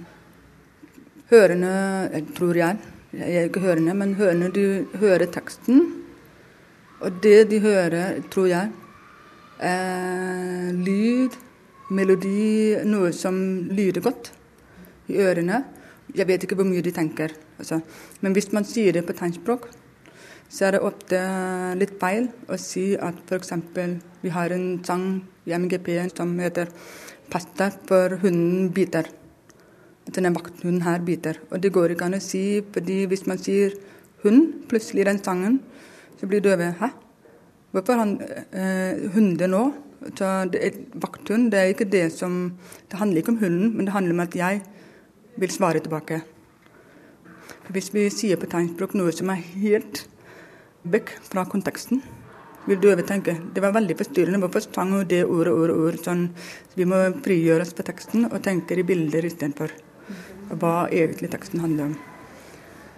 hørende 1.29 2.23
Tror 2.35 2.55
jeg. 2.55 2.77
Jeg 3.13 3.35
er 3.35 3.43
ikke 3.43 3.59
hørende, 3.59 3.93
men 3.93 4.15
hørende 4.15 4.49
de 4.49 4.85
hører 4.97 5.25
teksten. 5.25 6.01
Og 6.99 7.11
det 7.23 7.51
de 7.51 7.59
hører, 7.59 8.21
tror 8.31 8.45
jeg, 8.45 8.71
er 9.59 10.71
lyd, 10.73 11.29
melodi, 11.91 12.75
noe 12.85 13.11
som 13.13 13.35
lyder 13.69 14.01
godt 14.01 14.31
i 15.07 15.19
ørene. 15.21 15.63
Jeg 16.15 16.27
vet 16.27 16.43
ikke 16.43 16.55
hvor 16.55 16.65
mye 16.65 16.81
de 16.81 16.91
tenker. 16.91 17.35
Altså. 17.59 17.79
Men 18.21 18.33
hvis 18.33 18.51
man 18.53 18.65
sier 18.67 18.93
det 18.95 19.05
på 19.07 19.15
tegnspråk, 19.17 19.69
så 20.53 20.67
er 20.67 20.75
det 20.75 20.83
ofte 20.85 21.19
litt 21.79 21.95
feil 22.01 22.27
å 22.51 22.57
si 22.61 22.93
at 22.93 23.17
f.eks. 23.25 23.53
vi 24.21 24.33
har 24.33 24.53
en 24.53 24.83
sang 24.85 25.07
i 25.45 25.55
MGP 25.57 25.89
som 26.15 26.37
heter 26.39 26.69
'Pasta 27.29 27.71
for 27.87 28.17
hunden 28.21 28.69
biter'. 28.69 29.09
Denne 30.13 30.35
vakthunden 30.35 30.83
her 30.83 30.99
biter. 30.99 31.39
Og 31.49 31.61
det 31.61 31.71
går 31.73 31.91
ikke 31.91 32.05
an 32.05 32.19
å 32.19 32.21
si, 32.21 32.61
fordi 32.73 33.05
hvis 33.07 33.25
man 33.25 33.37
sier 33.37 33.73
'hund' 34.23 34.67
plutselig 34.69 35.01
i 35.01 35.09
den 35.09 35.23
sangen, 35.23 35.61
så 36.19 36.27
blir 36.27 36.41
døve 36.41 36.75
'hæ? 36.79 36.89
Hvorfor 37.71 37.93
han 37.93 38.21
eh, 38.53 39.09
hunder 39.13 39.47
nå?' 39.47 39.73
Så 40.17 40.49
det 40.51 40.59
er 40.65 40.71
vakthund, 40.93 41.51
det 41.51 41.59
er 41.59 41.71
ikke 41.71 41.91
det 41.91 42.11
som 42.11 42.53
Det 42.91 42.99
handler 42.99 43.17
ikke 43.17 43.31
om 43.31 43.37
hunden, 43.37 43.77
men 43.77 43.85
det 43.85 43.93
handler 43.93 44.13
om 44.13 44.19
at 44.19 44.35
jeg 44.35 44.61
vil 45.37 45.49
svare 45.49 45.79
tilbake. 45.79 46.21
Hvis 47.71 47.93
vi 47.93 48.09
sier 48.11 48.39
på 48.39 48.49
tegnspråk 48.51 48.97
noe 48.99 49.13
som 49.15 49.29
er 49.31 49.39
helt 49.39 50.03
vekk 50.83 51.13
fra 51.23 51.45
konteksten, 51.47 52.01
vil 52.67 52.79
døve 52.83 53.03
tenke 53.07 53.35
det 53.55 53.63
var 53.63 53.75
veldig 53.75 53.95
forstyrrende. 53.99 54.39
Hvorfor 54.43 54.65
sang 54.65 54.91
hun 54.91 55.07
det 55.07 55.23
ordet, 55.23 55.53
ordet, 55.53 55.75
ord? 55.75 55.99
Sånn, 56.03 56.25
så 56.71 56.79
vi 56.79 56.87
må 56.89 56.99
frigjøre 57.23 57.63
oss 57.63 57.75
fra 57.75 57.85
teksten 57.87 58.27
og 58.29 58.41
tenke 58.43 58.75
i 58.75 58.87
bilder 58.87 59.27
istedenfor. 59.27 59.71
Hva 60.59 60.73
egentlig 60.91 61.31
teksten 61.31 61.63
handler 61.63 61.91
om. 61.91 61.95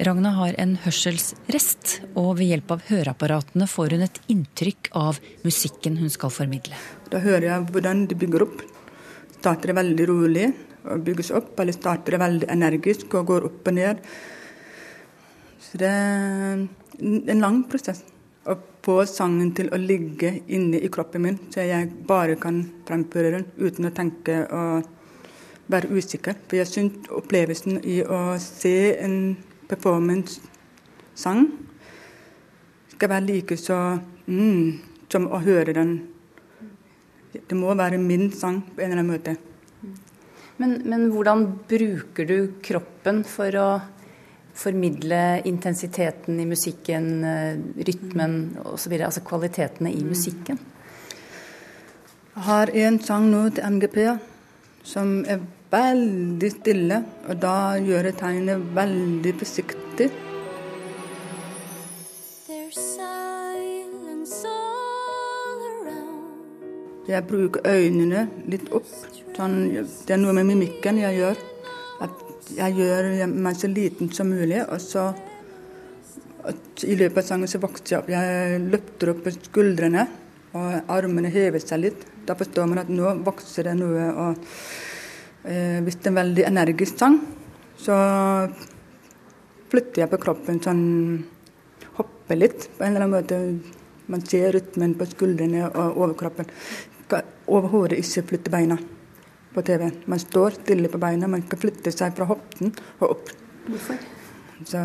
Ragna 0.06 0.34
har 0.36 0.58
en 0.60 0.74
hørselsrest, 0.84 2.02
og 2.20 2.34
ved 2.42 2.50
hjelp 2.50 2.72
av 2.74 2.82
høreapparatene 2.90 3.68
får 3.72 3.96
hun 3.96 4.04
et 4.04 4.18
inntrykk 4.34 4.90
av 4.98 5.22
musikken 5.46 6.02
hun 6.02 6.12
skal 6.12 6.34
formidle. 6.36 6.76
Da 7.14 7.22
hører 7.24 7.48
jeg 7.48 7.68
hvordan 7.70 8.04
de 8.10 8.18
bygger 8.26 8.44
opp. 8.44 8.64
Starter 9.38 9.72
det 9.72 9.78
veldig 9.78 10.08
rolig 10.10 10.50
og 10.90 11.06
bygges 11.06 11.32
opp, 11.38 11.54
eller 11.62 11.78
starter 11.78 12.18
det 12.18 12.22
veldig 12.26 12.50
energisk 12.52 13.16
og 13.16 13.30
går 13.30 13.48
opp 13.48 13.72
og 13.72 13.78
ned. 13.78 14.02
Så 15.66 15.80
det 15.82 15.90
er 15.90 16.68
en 17.34 17.42
lang 17.42 17.64
prosess 17.70 18.04
å 18.46 18.56
få 18.86 19.00
sangen 19.10 19.52
til 19.58 19.72
å 19.74 19.80
ligge 19.82 20.32
inne 20.54 20.78
i 20.78 20.92
kroppen 20.94 21.24
min, 21.26 21.40
så 21.50 21.66
jeg 21.66 21.90
bare 22.08 22.38
kan 22.42 22.62
fremføre 22.86 23.32
den 23.34 23.48
uten 23.58 23.90
å 23.90 23.94
tenke 23.96 24.44
og 24.54 24.86
være 25.74 25.90
usikker. 25.96 26.38
For 26.46 26.60
jeg 26.60 26.70
syns 26.70 27.10
opplevelsen 27.10 27.80
i 27.82 28.02
å 28.06 28.38
se 28.42 28.76
en 29.02 29.18
performance-sang 29.70 31.48
skal 32.94 33.12
være 33.12 33.28
like 33.28 33.58
så 33.60 33.80
mm, 34.30 34.68
som 35.12 35.28
å 35.34 35.42
høre 35.44 35.74
den. 35.76 35.98
Det 37.34 37.58
må 37.58 37.74
være 37.76 38.00
min 38.00 38.30
sang 38.32 38.62
på 38.70 38.80
en 38.80 38.92
eller 38.94 39.02
annen 39.02 39.12
måte. 39.12 39.36
Men, 40.62 40.78
men 40.88 41.10
hvordan 41.12 41.42
bruker 41.68 42.30
du 42.30 42.38
kroppen 42.64 43.26
for 43.28 43.58
å 43.60 43.68
formidle 44.56 45.42
intensiteten 45.46 46.40
i 46.40 46.46
musikken, 46.48 47.24
eh, 47.24 47.58
rytmen 47.88 48.58
osv., 48.64 48.94
altså 49.02 49.22
kvalitetene 49.22 49.92
i 49.92 50.04
musikken? 50.04 50.60
Jeg 52.36 52.44
har 52.44 52.70
en 52.70 53.00
sang 53.00 53.30
nå 53.32 53.50
til 53.56 53.64
MGP 53.64 54.00
som 54.84 55.24
er 55.28 55.40
veldig 55.72 56.52
stille, 56.52 57.02
og 57.30 57.40
da 57.42 57.76
gjør 57.80 58.10
jeg 58.10 58.18
tegnet 58.20 58.70
veldig 58.76 59.34
forsiktig. 59.40 60.10
Jeg 67.06 67.22
bruker 67.30 67.62
øynene 67.70 68.26
litt 68.50 68.72
opp. 68.74 68.88
Sånn, 69.36 69.60
det 69.76 70.16
er 70.16 70.20
noe 70.22 70.34
med 70.34 70.48
mimikken 70.50 70.98
jeg 71.00 71.20
gjør. 71.20 71.44
Jeg 72.54 72.76
gjør 72.78 73.26
meg 73.32 73.58
så 73.58 73.70
liten 73.72 74.12
som 74.14 74.30
mulig. 74.30 74.62
Og 74.70 74.82
så 74.84 75.10
i 76.86 76.96
løpet 76.98 77.24
av 77.24 77.28
sangen 77.30 77.50
så 77.50 77.62
vokser 77.64 77.96
jeg 77.96 78.02
opp. 78.02 78.12
Jeg 78.14 78.62
løfter 78.70 79.12
opp 79.14 79.30
skuldrene, 79.48 80.06
og 80.56 80.92
armene 80.94 81.32
hever 81.34 81.64
seg 81.64 81.82
litt. 81.82 82.06
Da 82.26 82.36
forstår 82.38 82.70
man 82.70 82.84
at 82.84 82.92
nå 82.92 83.16
vokser 83.26 83.70
det 83.70 83.76
noe. 83.80 84.10
og 84.14 84.44
eh, 85.50 85.82
Hvis 85.86 85.98
det 86.00 86.10
er 86.10 86.14
en 86.14 86.20
veldig 86.22 86.48
energisk 86.52 87.02
sang, 87.02 87.20
så 87.82 87.96
flytter 89.72 90.06
jeg 90.06 90.14
på 90.14 90.22
kroppen 90.22 90.62
sånn 90.64 90.84
Hopper 91.96 92.36
litt 92.36 92.66
på 92.76 92.84
en 92.84 92.92
eller 92.92 93.06
annen 93.06 93.16
måte. 93.16 93.38
Man 94.12 94.24
ser 94.28 94.52
rytmen 94.54 94.98
på 95.00 95.08
skuldrene 95.10 95.70
og 95.70 96.02
overkroppen. 96.04 96.50
Overhodet 97.46 98.02
ikke 98.02 98.26
flytte 98.32 98.52
beina 98.54 98.78
på 99.56 99.64
TV. 99.66 99.88
Man 100.12 100.22
står 100.22 100.60
stille 100.60 100.92
på 100.92 101.02
beina, 101.02 101.30
man 101.32 101.46
kan 101.50 101.62
flytte 101.62 101.94
seg 101.96 102.16
fra 102.18 102.28
hoften 102.30 102.74
og 103.00 103.16
opp. 103.16 103.32
Hvorfor? 103.70 104.04
Så 104.66 104.84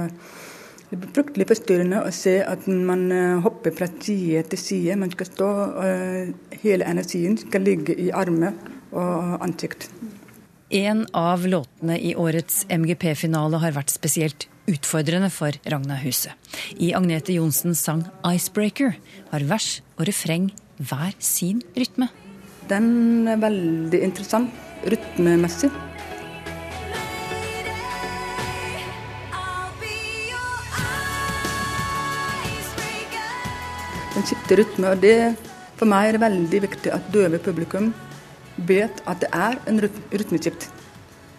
det 0.90 0.98
blir 0.98 1.12
fryktelig 1.14 1.46
forstyrrende 1.52 2.00
å 2.02 2.11
se 2.14 2.40
at 2.42 2.64
man 2.66 3.04
eh, 3.14 3.42
hopper 3.44 3.74
fra 3.76 3.87
side 3.92 4.42
til 4.50 4.59
side. 4.59 4.96
Man 4.98 5.12
skal 5.14 5.28
stå, 5.28 5.50
og 5.83 6.56
hele 6.64 6.88
energien 6.90 7.38
skal 7.38 7.62
ligge 7.66 7.94
i 7.94 8.09
armer 8.11 8.56
og 8.90 9.37
ansikt. 9.44 9.87
En 10.70 11.02
av 11.18 11.42
låtene 11.46 11.96
i 11.98 12.12
årets 12.14 12.62
MGP-finale 12.70 13.59
har 13.62 13.74
vært 13.74 13.90
spesielt 13.90 14.46
utfordrende 14.70 15.30
for 15.35 15.56
Ragna 15.66 15.96
Huset. 15.98 16.35
I 16.78 16.92
Agnete 16.94 17.35
Johnsens 17.35 17.83
sang 17.83 18.04
'Icebreaker' 18.22 18.94
har 19.33 19.46
vers 19.50 19.83
og 19.98 20.06
refreng 20.06 20.50
hver 20.78 21.14
sin 21.18 21.62
rytme. 21.74 22.09
Den 22.70 23.26
er 23.26 23.38
veldig 23.42 23.98
interessant 24.06 24.85
rytmemessig. 24.87 25.70
Den 34.14 34.26
skifter 34.28 34.61
rytme, 34.61 34.92
og 34.92 35.00
det, 35.02 35.16
for 35.80 35.90
meg 35.90 36.11
er 36.11 36.14
det 36.14 36.22
veldig 36.22 36.61
viktig 36.66 36.92
at 36.94 37.09
døve 37.11 37.40
publikum 37.42 37.88
vet 38.68 39.00
at 39.09 39.24
det 39.24 39.30
er 39.35 39.56
en 39.70 39.80
rytmeskift. 39.83 40.68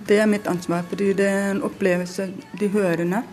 Det 0.08 0.17
er 0.20 0.28
mitt 0.28 0.50
ansvar, 0.52 0.84
fordi 0.89 1.13
det 1.15 1.30
er 1.30 1.54
en 1.54 1.63
opplevelse 1.67 2.28
de 2.60 2.70
hørende 2.74 3.24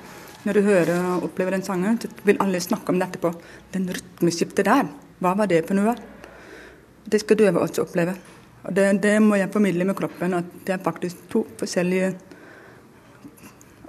Når 0.44 0.54
du 0.54 0.60
hører 0.62 1.00
og 1.16 1.24
opplever 1.26 1.50
den 1.50 1.64
sangen, 1.66 1.98
så 2.00 2.08
vil 2.24 2.38
alle 2.40 2.60
snakke 2.60 2.92
om 2.92 3.00
det 3.00 3.08
etterpå. 3.08 3.32
Den 3.74 3.88
rytmeskiftet 3.90 4.68
der, 4.70 4.86
hva 5.18 5.34
var 5.34 5.50
det 5.50 5.64
for 5.66 5.74
noe? 5.74 5.96
Det 7.08 7.22
skal 7.22 7.38
døve 7.40 7.62
også 7.64 7.86
oppleve. 7.86 8.14
Og 8.66 8.74
det, 8.74 8.88
det, 9.02 9.14
må 9.22 9.38
jeg 9.38 9.52
formidle 9.52 9.86
med 9.88 9.96
kroppen, 9.96 10.34
at 10.36 10.48
det 10.66 10.74
er 10.74 10.82
faktisk 10.84 11.28
to 11.32 11.44
forskjellige 11.60 12.10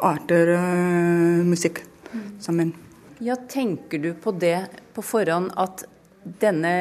arter 0.05 0.53
uh, 0.55 1.41
musikk 1.43 1.81
sammen. 2.39 2.71
Ja, 3.19 3.35
Tenker 3.35 3.99
du 3.99 4.13
på 4.15 4.31
det 4.31 4.61
på 4.95 5.03
forhånd 5.03 5.51
at 5.59 5.83
denne 6.39 6.71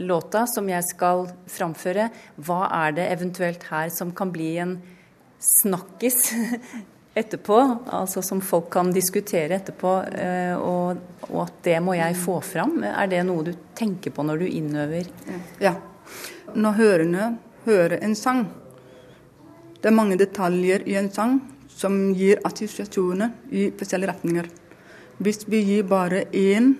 låta 0.00 0.44
som 0.50 0.66
jeg 0.70 0.86
skal 0.88 1.28
framføre, 1.50 2.08
hva 2.42 2.64
er 2.86 2.96
det 2.96 3.06
eventuelt 3.12 3.68
her 3.70 3.92
som 3.94 4.10
kan 4.16 4.32
bli 4.34 4.54
en 4.62 4.78
snakkis 5.44 6.32
etterpå? 7.14 7.58
Altså 7.86 8.22
som 8.22 8.40
folk 8.40 8.70
kan 8.74 8.92
diskutere 8.92 9.58
etterpå, 9.58 9.94
eh, 10.18 10.54
og, 10.58 11.00
og 11.30 11.40
at 11.46 11.58
det 11.66 11.78
må 11.84 11.96
jeg 11.98 12.18
få 12.18 12.40
fram? 12.44 12.80
Er 12.90 13.10
det 13.10 13.22
noe 13.26 13.46
du 13.46 13.52
tenker 13.76 14.14
på 14.14 14.26
når 14.26 14.42
du 14.42 14.46
innøver? 14.50 15.10
Ja. 15.62 15.76
Når 16.54 16.78
hørende 16.80 17.30
hører 17.64 17.98
en 18.04 18.14
sang 18.14 18.44
Det 19.80 19.90
er 19.90 19.96
mange 19.96 20.16
detaljer 20.16 20.80
i 20.88 20.94
en 20.96 21.10
sang 21.12 21.34
som 21.68 22.14
gir 22.16 22.38
assosiasjoner 22.48 23.34
i 23.52 23.66
forskjellige 23.76 24.08
retninger. 24.14 24.46
Hvis 25.20 25.44
vi 25.44 25.60
gir 25.60 25.82
bare 25.84 26.22
én 26.32 26.70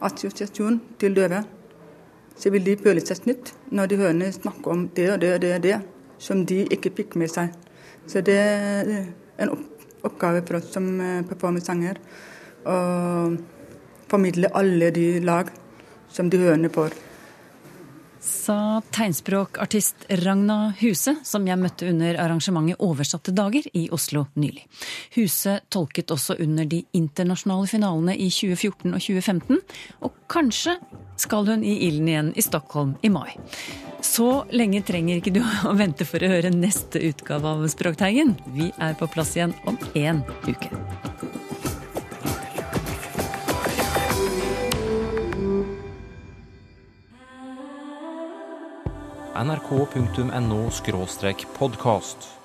assosiasjon 0.00 0.78
til 0.98 1.12
døve, 1.14 1.42
så 2.36 2.50
vil 2.50 2.64
de 2.64 2.78
føle 2.80 3.04
seg 3.04 3.20
snytt 3.20 3.52
når 3.68 3.90
de 3.90 3.98
hørende 4.00 4.30
snakker 4.32 4.72
om 4.72 4.86
det 4.96 5.10
og 5.12 5.20
det 5.20 5.34
og 5.34 5.42
det, 5.44 5.52
og 5.58 5.62
det 5.66 5.76
som 6.18 6.46
de 6.46 6.62
ikke 6.72 6.94
fikk 7.02 7.18
med 7.20 7.28
seg. 7.28 7.52
Så 8.08 8.24
det 8.24 8.40
en 9.44 9.54
oppgave 10.02 10.42
for 10.46 10.58
oss 10.58 10.72
som 10.74 10.88
eh, 11.00 11.22
performer 11.28 11.64
sanger 11.64 12.00
å 12.62 12.76
formidle 14.10 14.50
alle 14.54 14.92
de 14.94 15.06
lag 15.24 15.48
som 16.12 16.28
de 16.30 16.38
hørende 16.42 16.70
får. 16.72 16.94
Sa 18.22 18.82
tegnspråkartist 18.90 20.04
Ragna 20.08 20.72
Huse, 20.78 21.16
som 21.26 21.46
jeg 21.46 21.58
møtte 21.58 21.88
under 21.90 22.14
arrangementet 22.22 22.78
Oversatte 22.78 23.34
dager 23.34 23.66
i 23.74 23.88
Oslo 23.90 24.28
nylig. 24.38 24.62
Huse 25.16 25.56
tolket 25.74 26.14
også 26.14 26.36
under 26.38 26.68
de 26.70 26.84
internasjonale 26.94 27.66
finalene 27.66 28.14
i 28.14 28.28
2014 28.30 28.94
og 28.94 29.02
2015, 29.02 29.58
og 30.06 30.14
kanskje 30.30 30.76
skal 31.18 31.50
hun 31.50 31.66
i 31.66 31.74
ilden 31.88 32.12
igjen 32.12 32.30
i 32.38 32.46
Stockholm 32.46 32.94
i 33.02 33.10
mai. 33.10 33.34
Så 34.06 34.44
lenge 34.54 34.84
trenger 34.86 35.18
ikke 35.18 35.34
du 35.34 35.42
å 35.42 35.74
vente 35.74 36.06
for 36.06 36.22
å 36.22 36.30
høre 36.30 36.54
neste 36.54 37.02
utgave 37.02 37.56
av 37.56 37.66
Språkteigen. 37.74 38.36
Vi 38.54 38.70
er 38.78 38.94
på 38.98 39.10
plass 39.10 39.34
igjen 39.34 39.58
om 39.66 39.82
én 39.98 40.22
uke. 40.46 40.70
nrk.no 49.34 50.70
podkast. 51.46 52.41